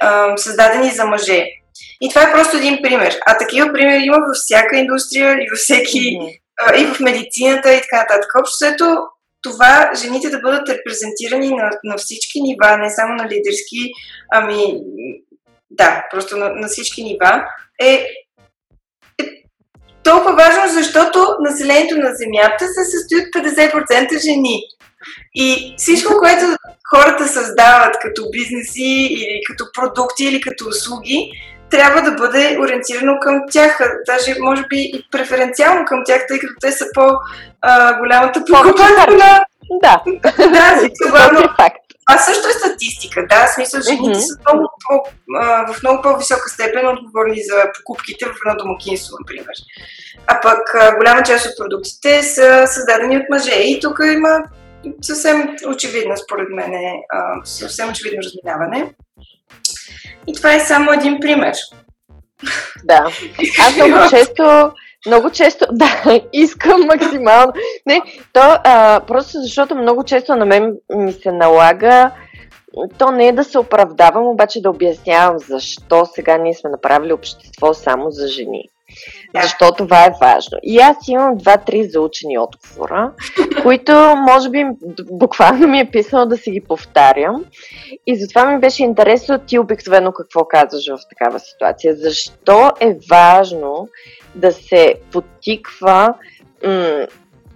[0.00, 1.46] а, създадени за мъже.
[2.00, 3.18] И това е просто един пример.
[3.26, 6.40] А такива примери има във всяка индустрия и във всеки, mm-hmm.
[6.62, 8.30] а, и в медицината и така нататък.
[8.40, 8.96] Общото
[9.42, 13.92] това жените да бъдат репрезентирани на, на всички нива, не само на лидерски,
[14.32, 14.80] ами
[15.70, 17.44] да, просто на, на всички нива,
[17.82, 18.06] е
[20.04, 24.62] толкова важно, защото населението на Земята се състои от 50% жени.
[25.34, 26.44] И всичко, което
[26.90, 31.30] хората създават като бизнеси или като продукти или като услуги,
[31.70, 36.54] трябва да бъде ориентирано към тях, даже може би и преференциално към тях, тъй като
[36.60, 39.44] те са по-голямата покупателна.
[39.82, 41.74] Да, да, това е
[42.10, 42.20] факт.
[42.20, 44.44] А също е статистика, да, смисъл, жените mm-hmm.
[44.44, 49.54] са много по, а, в много по-висока степен отговорни за покупките в едно домакинство, например.
[50.26, 54.42] А пък а, голяма част от продуктите са създадени от мъже и тук има
[55.02, 58.94] съвсем очевидно, според мен, е, а, съвсем очевидно разминаване.
[60.26, 61.54] И това е само един пример.
[62.84, 63.06] Да.
[63.60, 64.72] Аз много често
[65.06, 67.52] много често, да, искам максимално.
[67.86, 72.10] Не, то а, просто защото много често на мен ми се налага
[72.98, 77.74] то не е да се оправдавам, обаче да обяснявам защо сега ние сме направили общество
[77.74, 78.68] само за жени.
[79.34, 79.42] Да.
[79.42, 80.58] Защо това е важно.
[80.62, 83.12] И аз имам два-три заучени отговора,
[83.62, 84.66] които може би
[85.10, 87.44] буквално ми е писано да си ги повтарям.
[88.06, 91.94] И затова ми беше интересно ти обикновено какво казваш в такава ситуация.
[91.96, 93.88] Защо е важно
[94.34, 96.14] да се потиква
[96.66, 97.06] м-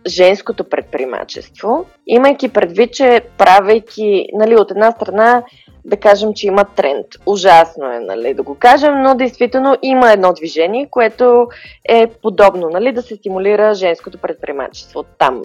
[0.07, 5.43] женското предприемачество, имайки предвид, че правейки, нали, от една страна,
[5.85, 7.07] да кажем, че има тренд.
[7.27, 11.49] Ужасно е, нали, да го кажем, но действително има едно движение, което
[11.89, 15.03] е подобно, нали, да се стимулира женското предприемачество.
[15.03, 15.43] Там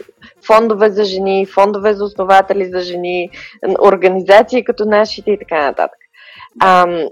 [0.48, 3.30] фондове за жени, фондове за основатели за жени,
[3.82, 6.00] организации като нашите и така нататък.
[6.62, 7.08] Ам,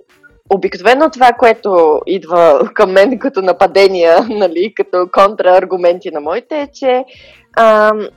[0.55, 7.05] обикновено това, което идва към мен като нападения, нали, като контрааргументи на моите, е, че
[7.57, 8.07] ам,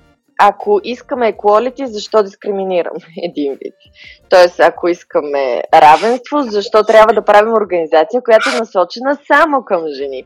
[0.41, 3.75] ако искаме equality, защо дискриминираме един вид?
[4.29, 10.25] Тоест, ако искаме равенство, защо трябва да правим организация, която е насочена само към жени?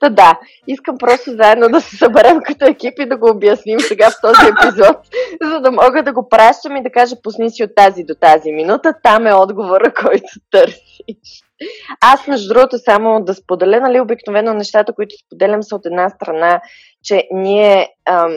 [0.00, 4.10] Та да, искам просто заедно да се съберем като екип и да го обясним сега
[4.10, 4.96] в този епизод,
[5.42, 8.52] за да мога да го пращам и да кажа пусни си от тази до тази
[8.52, 10.85] минута, там е отговора, който търсиш.
[12.00, 16.60] Аз, между другото, само да споделя, нали, обикновено нещата, които споделям са от една страна,
[17.04, 18.32] че ние ам,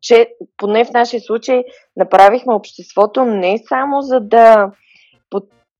[0.00, 1.64] че поне в нашия случай
[1.96, 4.70] направихме обществото не само за да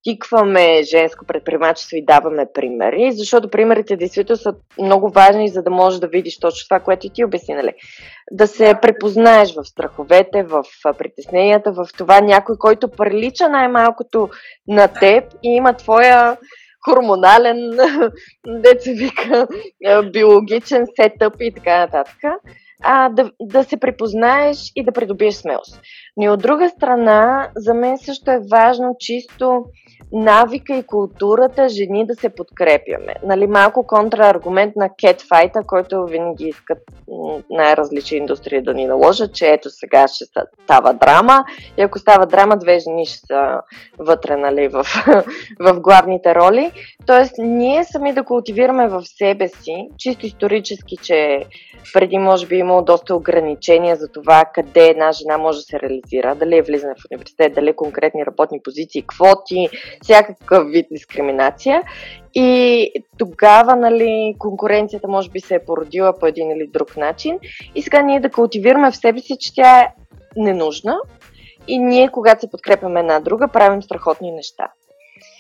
[0.09, 6.01] подтикваме женско предприемачество и даваме примери, защото примерите действително са много важни, за да можеш
[6.01, 7.73] да видиш точно това, което и ти обясни, нали?
[8.31, 10.65] Да се препознаеш в страховете, в
[10.99, 14.29] притесненията, в това някой, който прилича най-малкото
[14.69, 16.37] на теб и има твоя
[16.89, 17.71] хормонален,
[18.47, 19.47] деца вика,
[20.13, 22.17] биологичен сетъп и така нататък
[22.83, 25.81] а, да, да се припознаеш и да придобиеш смелост.
[26.17, 29.65] Но и от друга страна, за мен също е важно чисто
[30.13, 33.15] навика и културата жени да се подкрепяме.
[33.23, 36.79] Нали, малко контрааргумент на кетфайта, който винаги искат
[37.51, 40.25] най-различни индустрии да ни наложат, че ето сега ще
[40.65, 41.45] става драма
[41.79, 43.61] и ако става драма, две жени ще са
[43.99, 44.87] вътре нали, в,
[45.61, 46.73] в главните роли.
[47.07, 51.45] Тоест, ние сами да култивираме в себе си, чисто исторически, че
[51.93, 56.35] преди може би имало доста ограничения за това къде една жена може да се реализира,
[56.35, 59.69] дали е влизане в университет, дали е конкретни работни позиции, квоти,
[60.03, 61.83] всякакъв вид дискриминация.
[62.35, 67.39] И тогава, нали, конкуренцията може би се е породила по един или друг начин.
[67.75, 69.93] И сега ние да култивираме в себе си, че тя е
[70.37, 70.97] ненужна.
[71.69, 74.69] И ние, когато се подкрепяме една друга, правим страхотни неща.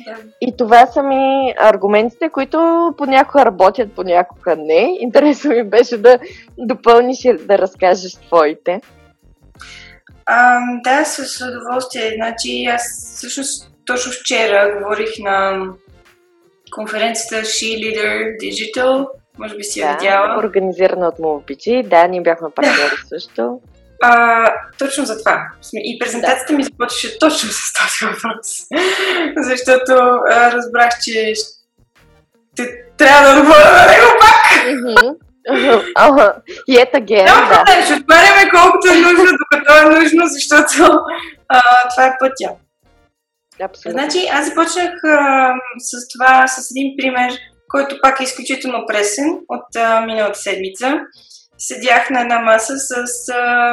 [0.07, 0.17] Да.
[0.41, 4.97] И това са ми аргументите, които понякога работят, понякога не.
[5.01, 6.19] Интересно ми беше да
[6.59, 8.81] допълниш и да разкажеш твоите.
[10.27, 12.13] А, да, с удоволствие.
[12.17, 12.83] Значи аз
[13.17, 15.67] всъщност точно вчера говорих на
[16.75, 19.09] конференцията She Leader Digital.
[19.39, 20.39] Може би си да, я видяла.
[20.39, 21.83] Организирана от Мовбичи.
[21.87, 23.09] Да, ние бяхме партньори да.
[23.09, 23.61] също.
[24.03, 24.45] А,
[24.79, 25.49] точно за това.
[25.75, 26.57] И презентацията да.
[26.57, 28.47] ми започваше точно с този въпрос.
[29.37, 29.93] Защото
[30.31, 34.39] а, разбрах, че ще трябва да отговоря на него пак.
[36.69, 37.65] И ето ген, да.
[37.67, 37.85] да.
[37.85, 40.99] Ще отваряме колкото е нужно, докато е нужно, защото
[41.49, 42.55] а, това е пътя.
[43.63, 44.01] Абсолютно.
[44.01, 47.33] Значи, аз започнах а, с това, с един пример,
[47.69, 51.01] който пак е изключително пресен от а, миналата седмица.
[51.59, 53.73] Седях на една маса с а,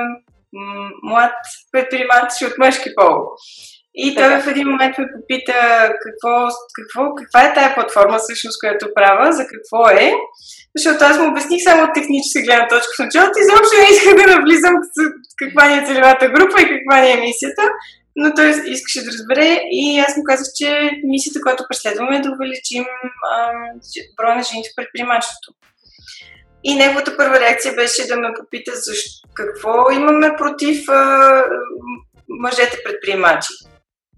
[1.03, 1.33] млад
[1.71, 3.15] предприемач от мъжки пол.
[3.97, 5.59] И той в един момент ме попита
[6.03, 6.33] какво,
[6.77, 10.13] какво, каква е тая платформа всъщност, която правя, за какво е.
[10.75, 14.13] Защото аз му обясних само от техническа гледна точка в началото и изобщо не исках
[14.15, 14.75] да навлизам
[15.41, 17.63] каква ни е целевата група и каква ни е мисията
[18.15, 22.31] но той искаше да разбере и аз му казах, че мисията, която преследваме е да
[22.31, 22.85] увеличим
[24.17, 25.49] броя на жените в предприемачеството.
[26.67, 31.43] И неговата първа реакция беше да ме попита защо, какво имаме против а,
[32.29, 33.53] мъжете предприемачи.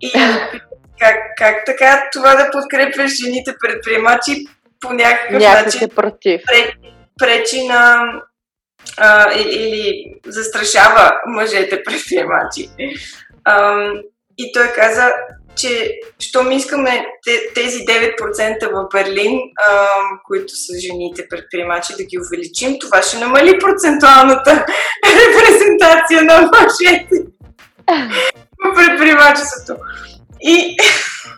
[0.01, 0.11] И
[0.99, 4.45] как, как така това да подкрепяш жените предприемачи
[4.79, 6.41] по някакъв Някак начин е против.
[7.19, 8.01] пречи на
[8.97, 12.69] а, или, или застрашава мъжете предприемачи.
[13.49, 13.93] Ам,
[14.37, 15.11] и той каза,
[15.57, 17.05] че щом искаме
[17.55, 19.39] тези 9% в Берлин,
[19.69, 24.65] ам, които са жените предприемачи, да ги увеличим, това ще намали процентуалната
[25.05, 27.25] репрезентация на мъжете
[28.65, 29.81] в предприемачеството.
[30.41, 30.77] И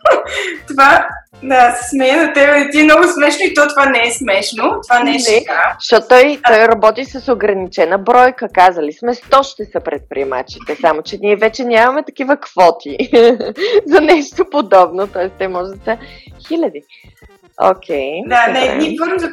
[0.68, 1.08] това
[1.44, 2.70] да, се смея на тебе.
[2.72, 4.80] Ти е много смешно и то това не е смешно.
[4.88, 5.78] Това не е шега.
[5.80, 8.48] Защото той, той работи с ограничена бройка.
[8.54, 10.78] Казали сме 100 ще са предприемачите.
[10.82, 12.98] Само, че ние вече нямаме такива квоти
[13.86, 15.08] за нещо подобно.
[15.08, 15.30] Т.е.
[15.30, 15.98] те може да са
[16.48, 16.84] хиляди.
[17.62, 18.12] Окей.
[18.12, 18.76] Okay, да, добре.
[18.76, 19.32] не, ние първо за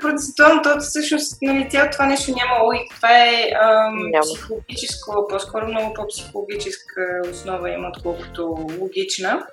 [0.63, 2.97] то всъщност нали, цялото това нещо няма логика.
[2.97, 4.23] Това е ам, няма.
[4.23, 9.47] психологическо, по-скоро много по-психологическа основа има, отколкото логична.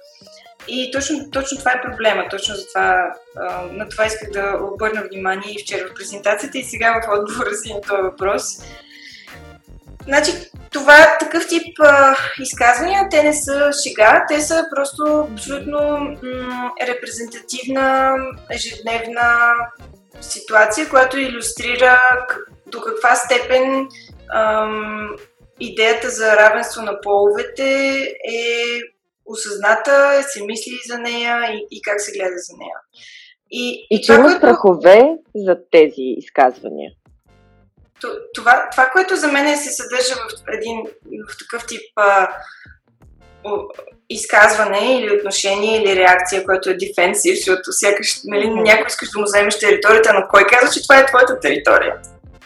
[0.68, 2.24] И точно, точно това е проблема.
[2.30, 6.64] Точно за това, а, на това исках да обърна внимание и вчера в презентацията и
[6.64, 8.44] сега в отговора си на този въпрос.
[10.08, 10.32] Значи,
[10.72, 15.80] това такъв тип а, изказвания, те не са шега, те са просто абсолютно
[16.24, 18.16] м- репрезентативна,
[18.52, 19.54] ежедневна
[20.22, 22.00] ситуация, която иллюстрира
[22.68, 23.88] до каква степен
[24.36, 25.16] ам,
[25.60, 27.98] идеята за равенство на половете
[28.30, 28.80] е
[29.26, 32.78] осъзната, се мисли за нея и, и как се гледа за нея.
[33.52, 34.38] И, и, и има което...
[34.38, 36.92] страхове за тези изказвания.
[38.34, 40.82] Това, това, което за мен се съдържа в, един,
[41.30, 42.30] в такъв тип а,
[44.10, 49.26] изказване или отношение или реакция, което е дефенсив, защото сякаш нали, някой искаш да му
[49.26, 51.96] вземеш територията, но кой казва, че това е твоята територия?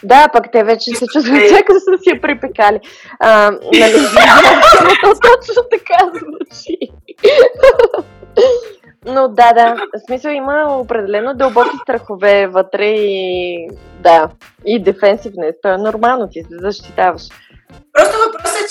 [0.03, 2.79] Да, пък те вече се чувстват, че са си я припекали.
[3.19, 3.93] А, нали,
[5.03, 6.77] то точно така звучи.
[9.05, 14.29] Но да, да, в смисъл има определено дълбоки страхове вътре и да,
[14.65, 15.55] и дефенсивнес.
[15.62, 17.23] То е нормално, ти се защитаваш.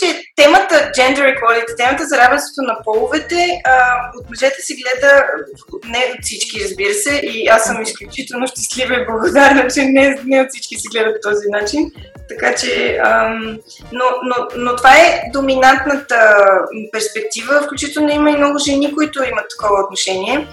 [0.01, 3.73] Че темата gender equality, темата за равенството на половете, а,
[4.19, 5.25] от мъжете се гледа,
[5.85, 10.41] не от всички, разбира се, и аз съм изключително щастлива и благодарна, че не, не
[10.41, 11.93] от всички се гледат по този начин.
[12.29, 13.59] Така че, ам,
[13.93, 16.47] но, но, но това е доминантната
[16.93, 20.49] перспектива, включително има и много жени, които имат такова отношение,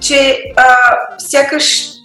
[0.00, 0.76] че а,
[1.18, 1.95] сякаш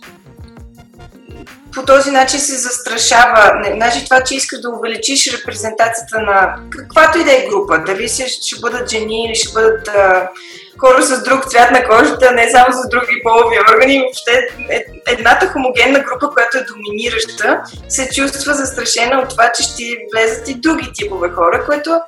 [1.76, 3.63] по този начин се застрашава.
[3.76, 8.59] Значи това, че искаш да увеличиш репрезентацията на каквато и да е група, дали ще,
[8.61, 10.30] бъдат жени или ще бъдат а,
[10.78, 15.47] хора с друг цвят на кожата, не само с други полови органи, въобще е, едната
[15.47, 20.91] хомогенна група, която е доминираща, се чувства застрашена от това, че ще влезат и други
[20.93, 21.99] типове хора, което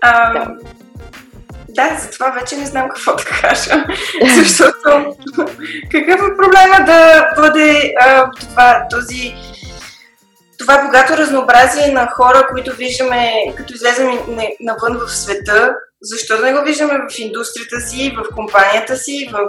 [0.00, 0.46] а,
[1.74, 3.70] да, за това вече не знам какво да кажа.
[4.36, 5.16] Защото
[5.90, 9.34] какъв е проблема да бъде а, това, този
[10.58, 14.08] това богато разнообразие на хора, които виждаме, като излезем
[14.60, 19.48] навън в света, защо да не го виждаме в индустрията си, в компанията си, в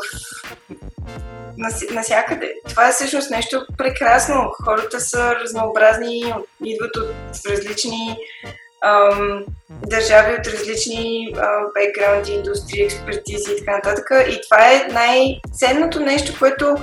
[1.91, 2.53] насякъде.
[2.69, 4.51] Това е всъщност нещо прекрасно.
[4.65, 6.34] Хората са разнообразни,
[6.65, 7.09] идват от
[7.49, 8.17] различни
[8.86, 9.45] ам,
[9.88, 11.33] държави от различни
[11.73, 14.05] бекграунди, индустрии, експертизи и така нататък.
[14.29, 16.75] И това е най-ценното нещо, което,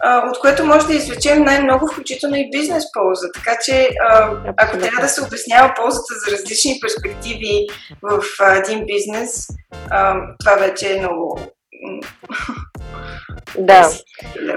[0.00, 3.28] а, от което може да извлечем най-много, включително и бизнес полза.
[3.34, 7.66] Така че, а, ако трябва да се обяснява ползата за различни перспективи
[8.02, 9.46] в а, един бизнес,
[9.90, 11.40] а, това вече е много
[13.58, 13.90] да.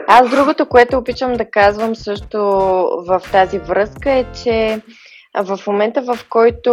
[0.07, 2.37] Аз другото, което обичам да казвам също
[3.07, 4.81] в тази връзка е, че
[5.41, 6.71] в момента, в който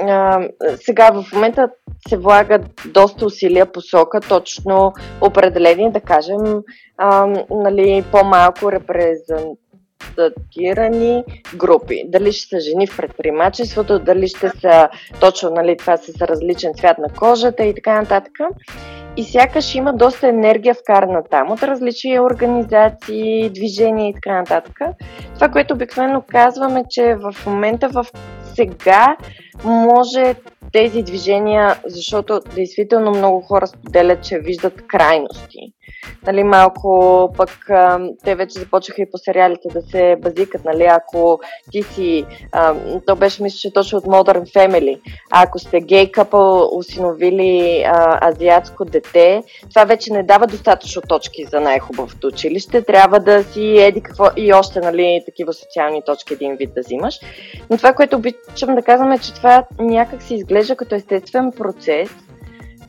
[0.00, 1.68] а, сега в момента
[2.08, 6.62] се влагат доста усилия посока, точно определени, да кажем,
[6.98, 11.24] а, нали, по-малко репрезентатирани
[11.56, 12.02] групи.
[12.06, 14.88] Дали ще са жени в предприемачеството, дали ще са
[15.20, 18.32] точно, нали, това с различен цвят на кожата и така нататък
[19.16, 24.80] и сякаш има доста енергия вкарана там от различни организации, движения и така нататък.
[25.34, 28.06] Това, което обикновено казваме, че в момента в
[28.54, 29.16] сега
[29.64, 30.34] може
[30.72, 35.72] тези движения, защото действително много хора споделят, че виждат крайности.
[36.26, 37.50] Нали, малко пък
[38.24, 41.40] те вече започнаха и по сериалите да се базикат, нали, ако
[41.70, 42.74] ти си, а,
[43.06, 45.00] то беше мисля, че точно от Modern Family,
[45.30, 51.44] а ако сте гей къпъл, усиновили а, азиатско дете, това вече не дава достатъчно точки
[51.44, 56.56] за най-хубавото училище, трябва да си еди какво и още, нали, такива социални точки един
[56.56, 57.20] вид да взимаш.
[57.70, 62.10] Но това, което обичам да казвам е, че това някак се изглежда като естествен процес,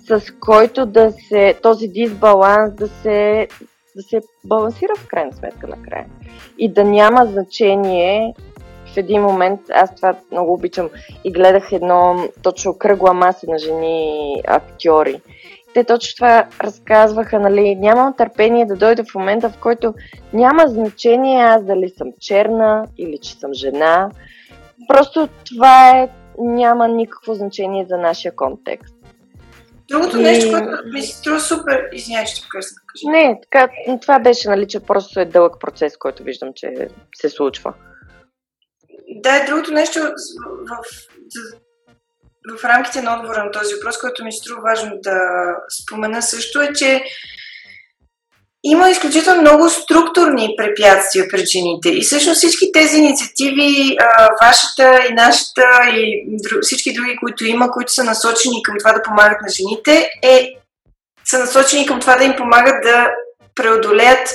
[0.08, 3.48] с който да се, този дисбаланс да се,
[3.96, 6.06] да се балансира в крайна сметка накрая.
[6.58, 8.34] И да няма значение
[8.94, 10.90] в един момент, аз това много обичам
[11.24, 15.22] и гледах едно точно кръгла маса на жени актьори.
[15.74, 19.94] Те точно това разказваха, нали, нямам търпение да дойде в момента, в който
[20.34, 24.10] няма значение аз дали съм черна или че съм жена.
[24.88, 26.10] Просто това е,
[26.40, 28.96] няма никакво значение за нашия контекст.
[29.88, 30.22] Другото и...
[30.22, 32.78] нещо, което ми се струва супер, извинявай, ти прекъсна.
[33.12, 33.70] Не, така,
[34.02, 37.74] това беше, нали, че просто е дълъг процес, който виждам, че се случва.
[39.24, 40.12] Да, другото нещо в,
[42.52, 45.18] в, в рамките на отговора на този въпрос, който ми се струва важно да
[45.82, 47.04] спомена също е, че
[48.68, 51.90] има изключително много структурни препятствия пред жените.
[51.90, 53.98] И всъщност всички тези инициативи,
[54.42, 55.62] вашата и нашата
[55.96, 56.26] и
[56.62, 60.54] всички други, които има, които са насочени към това да помагат на жените, е,
[61.26, 63.10] са насочени към това да им помагат да
[63.56, 64.30] преодолеят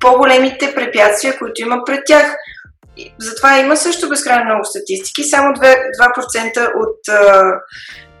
[0.00, 2.34] по-големите препятствия, които има пред тях.
[3.18, 5.24] Затова има също безкрайно много статистики.
[5.24, 6.98] Само 2%, 2% от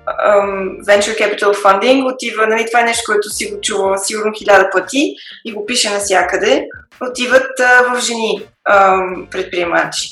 [0.06, 4.70] um, venture capital funding отива, нали, това е нещо, което си го чува сигурно хиляда
[4.72, 6.66] пъти и го пише навсякъде,
[7.00, 10.08] отиват uh, в жени um, предприемачи.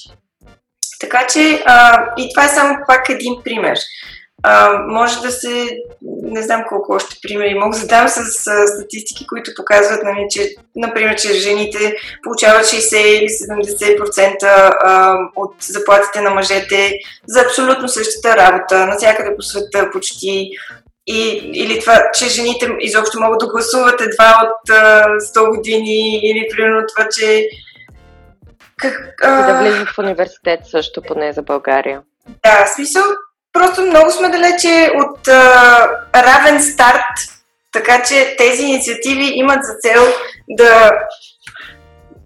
[1.00, 3.78] Така че, uh, и това е само пак един пример.
[4.42, 5.78] А, може да се,
[6.22, 10.54] не знам колко още примери мога да дам с а, статистики, които показват, нали, че,
[10.76, 16.92] например, че жените получават 60 или 70% а, от заплатите на мъжете
[17.26, 20.50] за абсолютно същата работа, навсякъде по света почти.
[21.10, 26.48] И, или това, че жените изобщо могат да гласуват едва от а, 100 години, или
[26.50, 27.48] примерно това, че
[28.76, 29.52] как, а...
[29.52, 32.02] Да влизат в университет също, поне за България.
[32.44, 33.02] Да, смисъл,
[33.58, 37.04] Просто много сме далече от а, равен старт,
[37.72, 40.02] така че тези инициативи имат за цел
[40.48, 40.90] да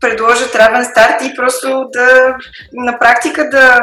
[0.00, 2.36] предложат равен старт и просто да
[2.72, 3.80] на практика да,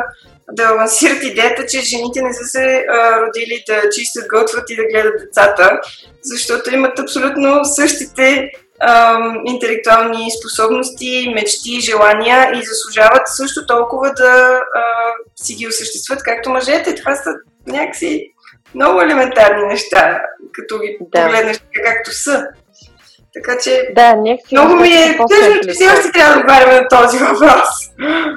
[0.52, 4.84] да лансират идеята, че жените не са се а, родили да чистят, готвят и да
[4.84, 5.80] гледат децата,
[6.24, 14.84] защото имат абсолютно същите а, интелектуални способности, мечти, желания и заслужават също толкова да а,
[15.36, 16.96] си ги осъществят, както мъжете.
[16.96, 17.30] Това са
[17.68, 18.34] някакси
[18.76, 20.22] много елементарни неща,
[20.52, 21.24] като ги да.
[21.24, 22.48] погледнеш както са.
[23.44, 24.16] Така че да,
[24.52, 27.70] много ми е тъжно, че все още трябва да отговаряме на този въпрос.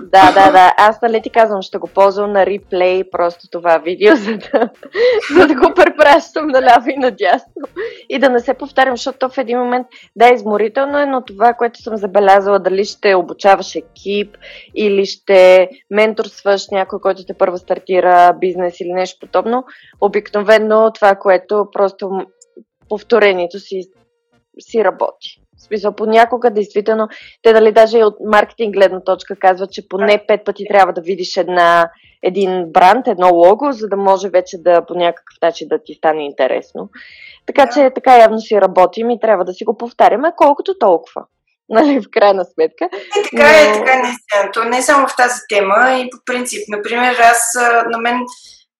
[0.02, 0.74] Да, да, да.
[0.76, 4.68] Аз нали ти казвам, ще го ползвам на реплей, просто това видео, за да,
[5.36, 7.62] за да го препращам наляво и надясно.
[8.08, 9.86] И да не се повтарям, защото в един момент,
[10.16, 14.36] да, изморително е, но това, което съм забелязала, дали ще обучаваш екип
[14.74, 19.64] или ще менторстваш някой, който те първо стартира бизнес или нещо подобно,
[20.00, 22.26] обикновено това, което просто
[22.88, 23.88] повторението си
[24.60, 25.40] си работи.
[25.56, 27.08] В смисъл, понякога, действително,
[27.42, 31.00] те дали даже и от маркетинг гледна точка казват, че поне пет пъти трябва да
[31.00, 31.90] видиш една,
[32.22, 36.24] един бранд, едно лого, за да може вече да по някакъв начин да ти стане
[36.24, 36.88] интересно.
[37.46, 41.24] Така че така явно си работим и трябва да си го повтаряме колкото толкова.
[41.68, 42.88] Нали, в крайна сметка.
[42.92, 43.74] Не, така е, но...
[43.74, 44.52] е, така наистина.
[44.52, 46.68] То не е само в тази тема и по принцип.
[46.68, 47.54] Например, аз
[47.90, 48.20] на мен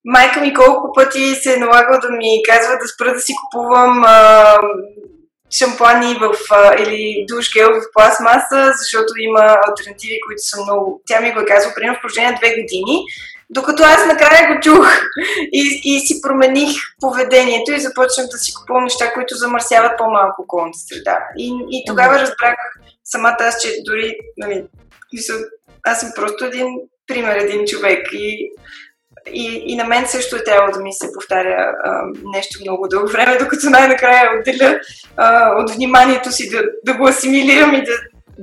[0.04, 4.02] майка ми колко пъти се е налагала да ми казва да спра да си купувам
[4.06, 4.56] а,
[5.58, 11.02] шампуани в, а, или душ гел в пластмаса, защото има альтернативи, които са много...
[11.06, 13.04] Тя ми го е казва, примерно в продължение на две години,
[13.50, 14.86] докато аз накрая го чух
[15.52, 20.78] и, и си промених поведението и започнах да си купувам неща, които замърсяват по-малко околната
[20.78, 21.18] среда.
[21.38, 22.54] И, и тогава разбрах
[23.04, 24.64] самата аз, че дори, нали,
[25.84, 26.66] аз съм просто един
[27.06, 28.52] пример, един човек и
[29.32, 32.02] и, и на мен също е трябвало да ми се повтаря а,
[32.34, 34.80] нещо много дълго време, докато най-накрая отделя
[35.16, 37.92] а, от вниманието си да, да го асимилирам и да,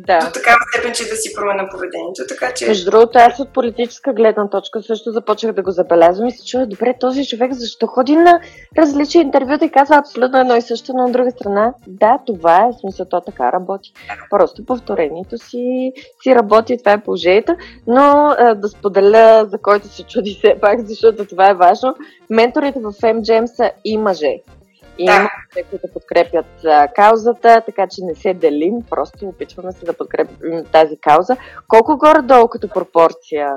[0.08, 0.20] да.
[0.20, 2.24] до такава степен, че да си променя поведението.
[2.28, 2.68] Така, че...
[2.68, 6.68] Между другото, аз от политическа гледна точка също започнах да го забелязвам и се чуя,
[6.68, 8.42] добре, този човек защо ходи на
[8.78, 12.80] различни интервюта и казва абсолютно едно и също, но от друга страна, да, това е,
[12.80, 13.94] смисъл, то така работи.
[14.30, 15.92] Просто повторението си,
[16.24, 17.56] си работи, това е положението,
[17.88, 21.96] но а, да споделя, за който се чуди все пак, защото това е важно,
[22.30, 24.36] менторите в MGM са и мъже.
[25.00, 25.16] И да.
[25.16, 29.94] има те, които подкрепят а, каузата, така че не се делим, просто опитваме се да
[29.94, 31.38] подкрепим тази кауза.
[31.68, 33.56] Колко горе-долу като пропорция?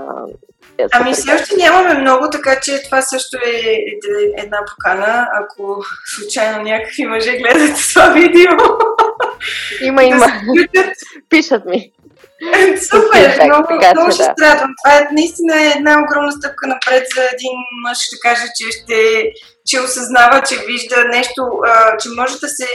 [0.78, 3.78] Е, ами все още нямаме много, така че това също е
[4.36, 5.82] една покана, ако
[6.16, 8.50] случайно някакви мъже гледат това видео.
[9.82, 10.26] Има, има.
[11.28, 11.92] Пишат ми.
[12.90, 14.34] Супер, много, много ще да.
[14.40, 14.70] радвам.
[14.84, 19.30] Това е наистина една огромна стъпка напред за един мъж, ще каже, че ще
[19.66, 22.66] че осъзнава, че вижда нещо, а, че може да се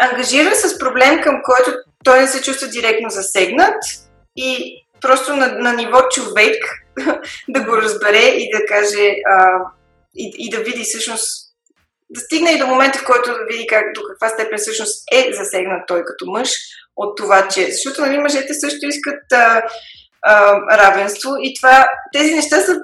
[0.00, 3.82] ангажира с проблем, към който той не се чувства директно засегнат
[4.36, 6.64] и просто на, на ниво човек
[7.48, 9.58] да го разбере и да каже а,
[10.16, 11.45] и, и да види всъщност
[12.10, 15.32] да стигне и до момента, в който да види как, до каква степен всъщност е
[15.32, 16.50] засегнат той като мъж
[16.96, 17.70] от това, че...
[17.70, 19.62] Защото нали, мъжете също искат а,
[20.22, 22.76] а, равенство и това, тези неща са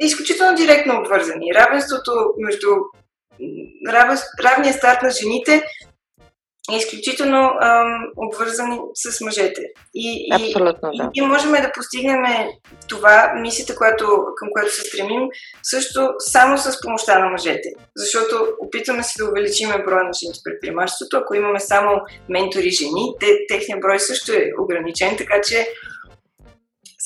[0.00, 1.54] изключително директно обвързани.
[1.54, 2.68] Равенството между
[3.88, 5.62] равен, равния старт на жените
[6.76, 9.62] изключително ам, обвързани с мъжете.
[9.94, 11.10] И, Абсолютно, да.
[11.14, 12.22] И, и можем да постигнем
[12.88, 14.04] това, мисията, която,
[14.36, 15.22] към която се стремим,
[15.62, 17.68] също само с помощта на мъжете.
[17.96, 21.16] Защото опитваме се да увеличим броя на жените предприемачеството.
[21.16, 25.66] Ако имаме само ментори жени, те, техният брой също е ограничен, така че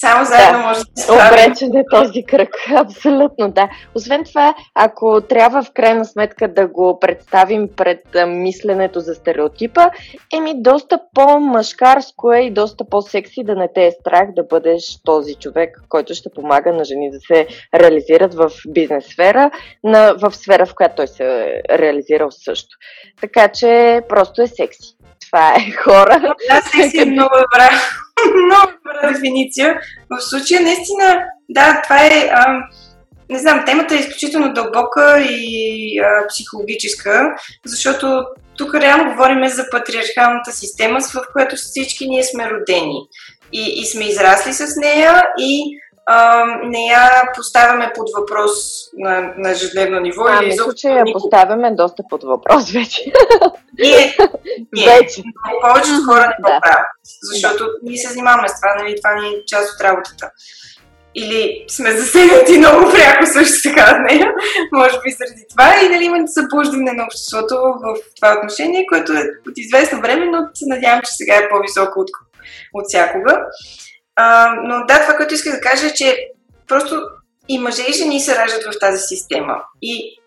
[0.02, 0.68] само заедно да.
[0.68, 2.48] може да се Обречен е този кръг.
[2.76, 3.68] Абсолютно, да.
[3.94, 9.90] Освен това, ако трябва в крайна сметка да го представим пред мисленето за стереотипа,
[10.36, 15.34] еми доста по-мъжкарско е и доста по-секси да не те е страх да бъдеш този
[15.34, 19.50] човек, който ще помага на жени да се реализират в бизнес сфера,
[19.84, 22.76] на, в сфера, в която той се е реализирал също.
[23.20, 24.96] Така че просто е секси.
[25.26, 26.34] Това е хора.
[26.48, 27.70] Да, секси е много добра.
[28.26, 29.80] Много добра дефиниция.
[30.10, 32.30] В случая, наистина, да, това е.
[32.32, 32.60] А,
[33.30, 37.28] не знам, темата е изключително дълбока и а, психологическа,
[37.66, 38.24] защото
[38.56, 43.00] тук реално говорим за патриархалната система, в която всички ние сме родени.
[43.52, 48.50] И, и сме израсли с нея и а, не я поставяме под въпрос
[48.98, 50.24] на, на ежедневно ниво.
[50.28, 53.12] А, мисля, че я поставяме доста под въпрос вече.
[53.78, 54.16] Ние,
[54.72, 55.22] ние вече.
[55.62, 56.60] повечето хора не го да.
[56.60, 56.86] правят,
[57.32, 57.70] защото да.
[57.82, 60.30] ние се занимаваме с това, нали, това ни е част от работата.
[61.14, 64.32] Или сме засегнати много пряко също така от нея,
[64.72, 69.22] може би заради това, и нали има събуждане на обществото в това отношение, което е
[69.48, 72.08] от известно време, но се надявам, че сега е по-високо от,
[72.74, 73.46] от всякога.
[74.16, 76.28] А, но да, това, което исках да кажа е, че
[76.68, 77.02] просто
[77.48, 79.62] и мъже и жени се раждат в тази система.
[79.82, 80.18] И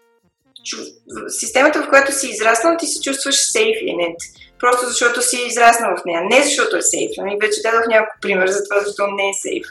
[1.27, 4.15] системата, в която си израснал, ти се чувстваш сейф in it.
[4.59, 6.21] Просто защото си израснал в нея.
[6.29, 7.11] Не защото е сейф.
[7.19, 9.67] Ами вече дадох няколко пример за това, защо не е сейф.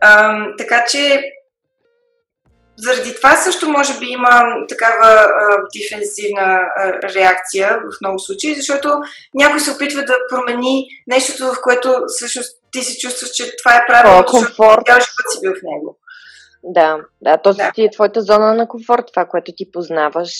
[0.00, 1.22] А, така че
[2.78, 5.28] заради това също може би има такава а,
[5.76, 8.88] дефензивна а, реакция в много случаи, защото
[9.34, 13.86] някой се опитва да промени нещото, в което всъщност ти се чувстваш, че това е
[13.88, 14.54] правилно, защото
[14.86, 15.98] цял живот си бил в него.
[16.62, 17.72] Да, да, то да.
[17.74, 20.30] ти е твоята зона на комфорт, това, което ти познаваш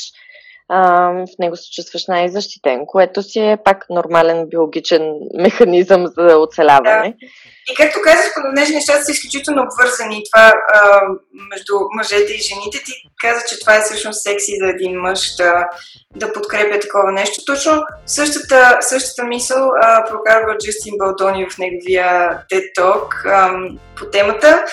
[0.68, 7.14] а, в него се чувстваш най-защитен, което си е пак нормален биологичен механизъм за оцеляване.
[7.20, 7.26] Да.
[7.70, 11.00] И както казах, понеже нещата са изключително обвързани, това а,
[11.50, 12.92] между мъжете и жените, ти
[13.22, 15.68] каза, че това е всъщност секси за един мъж да,
[16.16, 17.44] да подкрепя такова нещо.
[17.46, 19.70] Точно същата, същата мисъл
[20.10, 23.08] прокарва Джастин Балдони в неговия TED Talk
[23.96, 24.64] по темата.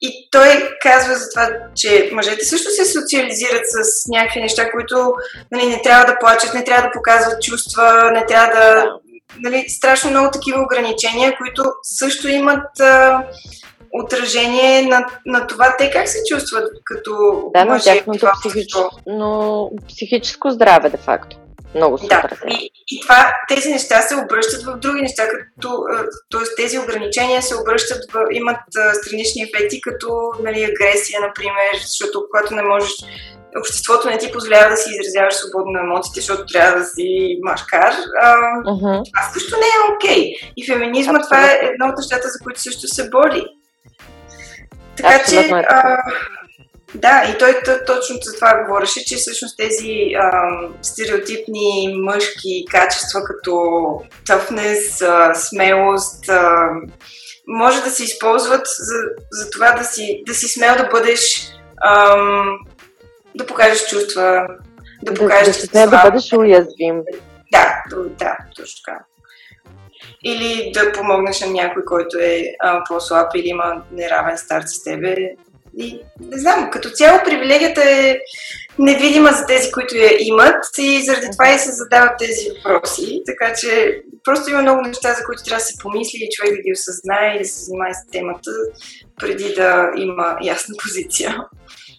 [0.00, 5.14] И той казва за това, че мъжете също се социализират с някакви неща, които
[5.52, 8.84] нали, не трябва да плачат, не трябва да показват чувства, не трябва да...
[9.40, 13.22] Нали, страшно много такива ограничения, които също имат а,
[13.92, 17.84] отражение на, на това те как се чувстват като да, мъже.
[17.84, 18.02] Да,
[19.06, 21.36] но психическо здраве, де факто
[21.76, 25.84] много се да, и, и това, тези неща се обръщат в други неща, като,
[26.30, 26.62] т.е.
[26.62, 28.60] тези ограничения се обръщат, в, имат
[28.92, 30.08] странични ефекти, като
[30.42, 32.90] нали, агресия, например, защото когато не можеш
[33.60, 38.34] обществото не ти позволява да си изразяваш свободно емоциите, защото трябва да си машкар, а,
[38.64, 39.02] uh-huh.
[39.12, 40.22] това също не е окей.
[40.22, 40.52] Okay.
[40.56, 41.24] И феминизма Абсолютно.
[41.24, 43.44] това е едно от нещата, за които също се бори.
[44.96, 45.48] Така Абсолютно.
[45.48, 45.96] че, е а,
[46.96, 50.30] да, и той точно за това говореше, че всъщност тези а,
[50.82, 53.62] стереотипни мъжки качества, като
[54.26, 55.02] тъфнес,
[55.34, 56.68] смелост, а,
[57.46, 58.96] може да се използват за,
[59.30, 62.16] за това да си, да си смел да бъдеш, а,
[63.34, 64.46] да покажеш чувства,
[65.02, 65.56] да покажеш...
[65.56, 67.02] Да, да, да, да бъдеш уязвим.
[67.52, 67.82] Да,
[68.18, 68.98] да, точно така.
[70.24, 75.16] Или да помогнеш на някой, който е а, по-слаб или има неравен старт с тебе,
[75.78, 78.18] и не знам, като цяло привилегията е
[78.78, 83.22] невидима за тези, които я имат и заради това и се задават тези въпроси.
[83.26, 86.62] Така че просто има много неща, за които трябва да се помисли и човек да
[86.62, 88.50] ги осъзнае и да се занимае с темата,
[89.20, 91.36] преди да има ясна позиция.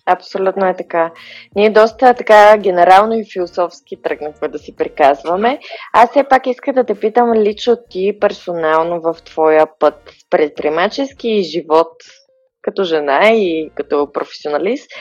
[0.09, 1.11] Абсолютно е така.
[1.55, 5.59] Ние доста така генерално и философски тръгнахме да си приказваме.
[5.93, 9.95] Аз все пак иска да те питам лично ти персонално в твоя път
[10.29, 11.91] предприемачески живот
[12.67, 14.91] като жена и като професионалист,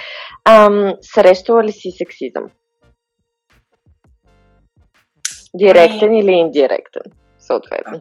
[0.45, 2.45] ам, срещала ли си сексизъм?
[5.55, 6.21] Директен ами...
[6.21, 8.01] или индиректен, съответно?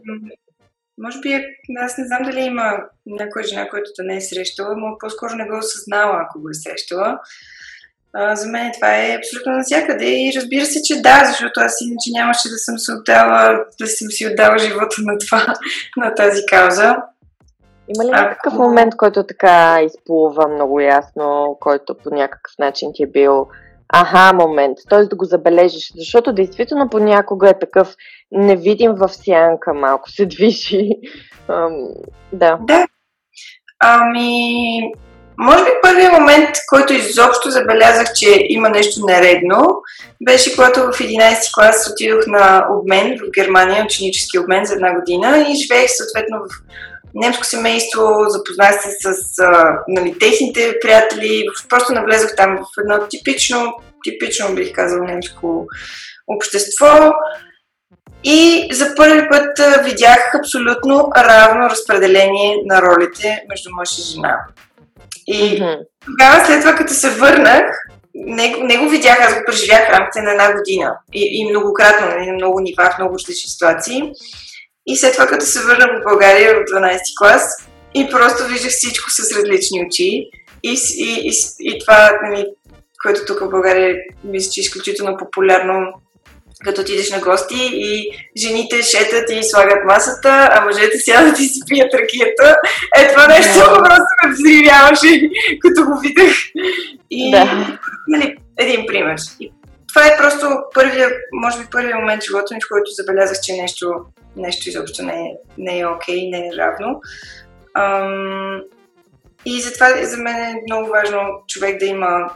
[0.97, 1.45] Може би,
[1.80, 5.47] аз не знам дали има някоя жена, която да не е срещала, но по-скоро не
[5.47, 7.20] го е осъзнала, ако го е срещала.
[8.13, 12.09] А, за мен това е абсолютно навсякъде и разбира се, че да, защото аз иначе
[12.11, 15.53] нямаше да съм се отдала, да съм си отдала живота на това,
[15.97, 16.95] на тази кауза.
[17.95, 23.07] Има ли някакъв момент, който така изплува много ясно, който по някакъв начин ти е
[23.07, 23.47] бил
[23.93, 25.05] аха момент, т.е.
[25.05, 27.95] да го забележиш, защото действително понякога е такъв
[28.31, 30.89] невидим в сянка, малко се движи.
[31.47, 31.88] Ам,
[32.33, 32.57] да.
[32.61, 32.88] Да.
[33.79, 34.79] Ами,
[35.38, 39.67] може би първият момент, който изобщо забелязах, че има нещо нередно,
[40.25, 45.45] беше когато в 11 клас отидох на обмен в Германия, ученически обмен за една година
[45.49, 46.49] и живеех съответно в
[47.16, 53.74] немско семейство, запознах се с а, нали, техните приятели, просто навлезох там в едно типично,
[54.03, 55.68] типично бих казал немско
[56.28, 57.11] общество
[58.24, 64.38] и за първи път а, видях абсолютно равно разпределение на ролите между мъж и жена.
[65.28, 65.78] И mm-hmm.
[66.05, 67.63] тогава след това, като се върнах,
[68.16, 72.07] не, не го видях, аз го преживях в рамките на една година и, и многократно,
[72.07, 74.11] нали, на много нива, в много различни ситуации.
[74.88, 77.43] И след това, като се върна в България в 12 клас,
[77.95, 80.29] и просто виждах всичко с различни очи.
[80.63, 82.45] И, и, и, и това, нали,
[83.03, 85.93] което тук в България мисля, че е изключително популярно,
[86.63, 91.59] като отидеш на гости и жените шетат и слагат масата, а мъжете сядат и си
[91.67, 92.55] пият ракията.
[92.97, 93.77] Е, това нещо yeah.
[93.77, 95.29] просто ме взривяваше,
[95.61, 96.33] като го видях.
[97.11, 97.77] И, да.
[98.07, 99.15] нали, един пример.
[99.39, 99.51] И
[99.95, 103.53] това е просто първия, може би първият момент в живота ми, в който забелязах, че
[103.53, 107.01] нещо нещо изобщо не е, не е окей, не е равно.
[107.73, 108.61] Ам,
[109.45, 112.29] и затова за мен е много важно човек да има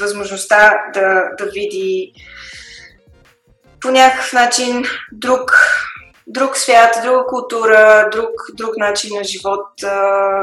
[0.00, 2.12] възможността да, да види
[3.80, 5.52] по някакъв начин друг,
[6.26, 9.66] друг свят, друга култура, друг, друг начин на живот.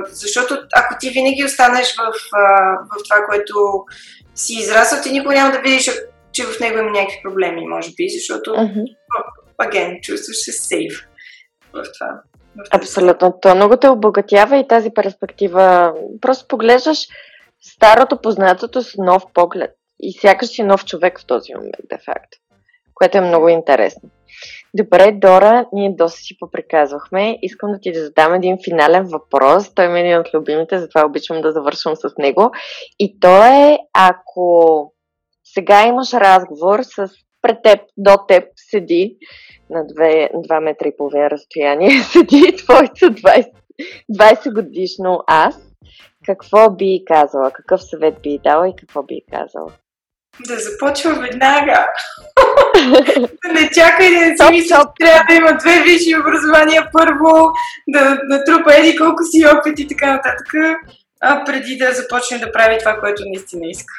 [0.08, 2.14] Защото ако ти винаги останеш в,
[2.82, 3.86] в това, което
[4.36, 5.90] си израсъл, ти никога няма да видиш,
[6.32, 8.96] че в него има някакви проблеми, може би, защото uh-huh
[9.58, 11.08] again, чувстваш се сейф
[11.74, 12.22] в това.
[12.72, 13.40] Абсолютно.
[13.42, 15.94] То много те обогатява и тази перспектива.
[16.22, 17.08] Просто поглеждаш
[17.62, 19.72] старото познатото с нов поглед.
[20.00, 22.38] И сякаш си нов човек в този момент, де факто.
[22.94, 24.10] Което е много интересно.
[24.78, 27.38] Добре, Дора, ние доста си поприказвахме.
[27.42, 29.74] Искам да ти да задам един финален въпрос.
[29.74, 32.52] Той е един от любимите, затова обичам да завършвам с него.
[33.00, 34.94] И то е, ако
[35.44, 37.10] сега имаш разговор с
[37.42, 39.18] пред теб, до теб седи
[39.70, 43.52] на 2, 2 метра и половина разстояние, седи твоето 20,
[44.12, 45.56] 20 годишно аз,
[46.26, 47.52] какво би казала?
[47.52, 49.72] Какъв съвет би дала и какво би казала?
[50.48, 51.88] Да започва веднага.
[52.76, 57.52] Да не чакай да не си мисля, че трябва да има две висши образования първо,
[57.88, 60.54] да натрупа еди колко си опит и така нататък,
[61.22, 63.94] а преди да започне да прави това, което наистина иска.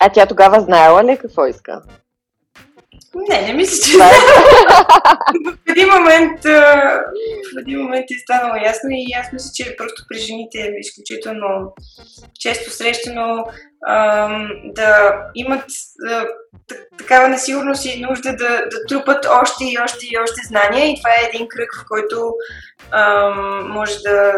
[0.00, 1.82] А тя тогава знаела ли какво иска?
[3.14, 9.32] Не, не мисля, че в един момент в един момент е станало ясно и аз
[9.32, 11.74] мисля, че просто при жените е изключително
[12.40, 13.44] често срещано
[14.64, 15.64] да имат
[16.98, 20.86] такава несигурност и нужда да, да трупат още и още и още знания.
[20.86, 22.34] И това е един кръг, в който
[23.68, 24.32] може да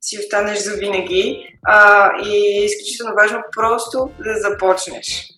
[0.00, 5.28] си останеш за винаги а, и е изключително важно просто да започнеш.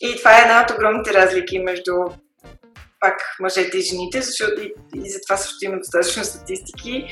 [0.00, 1.92] И това е една от огромните разлики между
[3.00, 7.08] пак мъжете и жените, защото и, и за това също има достатъчно статистики.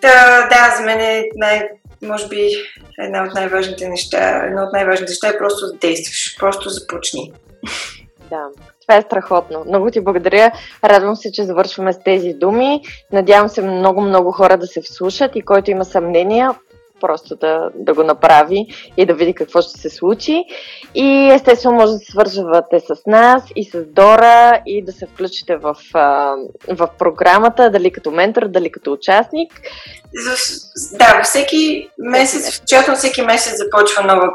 [0.00, 1.68] Та, да, за мен е най,
[2.02, 2.50] може би
[2.98, 7.32] една от най-важните неща, една от най-важните неща е просто да действаш, просто започни.
[8.30, 8.48] Да,
[8.80, 9.64] това е страхотно.
[9.66, 10.52] Много ти благодаря.
[10.84, 12.80] Радвам се, че завършваме с тези думи.
[13.12, 16.54] Надявам се много-много хора да се вслушат и който има съмнения,
[17.00, 18.66] просто да, да го направи
[18.96, 20.44] и да види какво ще се случи.
[20.94, 25.56] И естествено може да се свържавате с нас и с Дора и да се включите
[25.56, 25.76] в,
[26.68, 29.60] в програмата, дали като ментор, дали като участник.
[30.92, 34.30] Да, всеки месец, в всеки месец започва нова,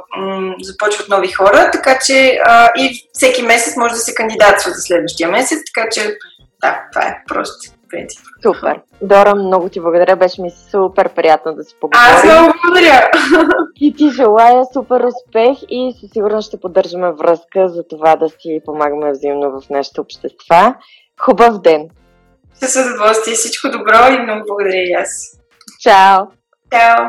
[0.62, 5.30] започват нови хора, така че а, и всеки месец може да се кандидатства за следващия
[5.30, 6.18] месец, така че
[6.62, 7.54] да, това е просто
[7.92, 8.20] принцип.
[8.44, 8.82] Супер.
[9.02, 10.16] Дора, много ти благодаря.
[10.16, 12.16] Беше ми супер приятно да си поговорим.
[12.16, 13.10] Аз много благодаря.
[13.76, 18.62] И ти желая супер успех и със сигурност ще поддържаме връзка за това да си
[18.66, 20.76] помагаме взаимно в нашите общества.
[21.22, 21.90] Хубав ден!
[22.54, 23.34] С удоволствие.
[23.34, 25.10] Всичко добро и много благодаря и аз.
[25.80, 26.26] Чао!
[26.72, 27.06] Чао!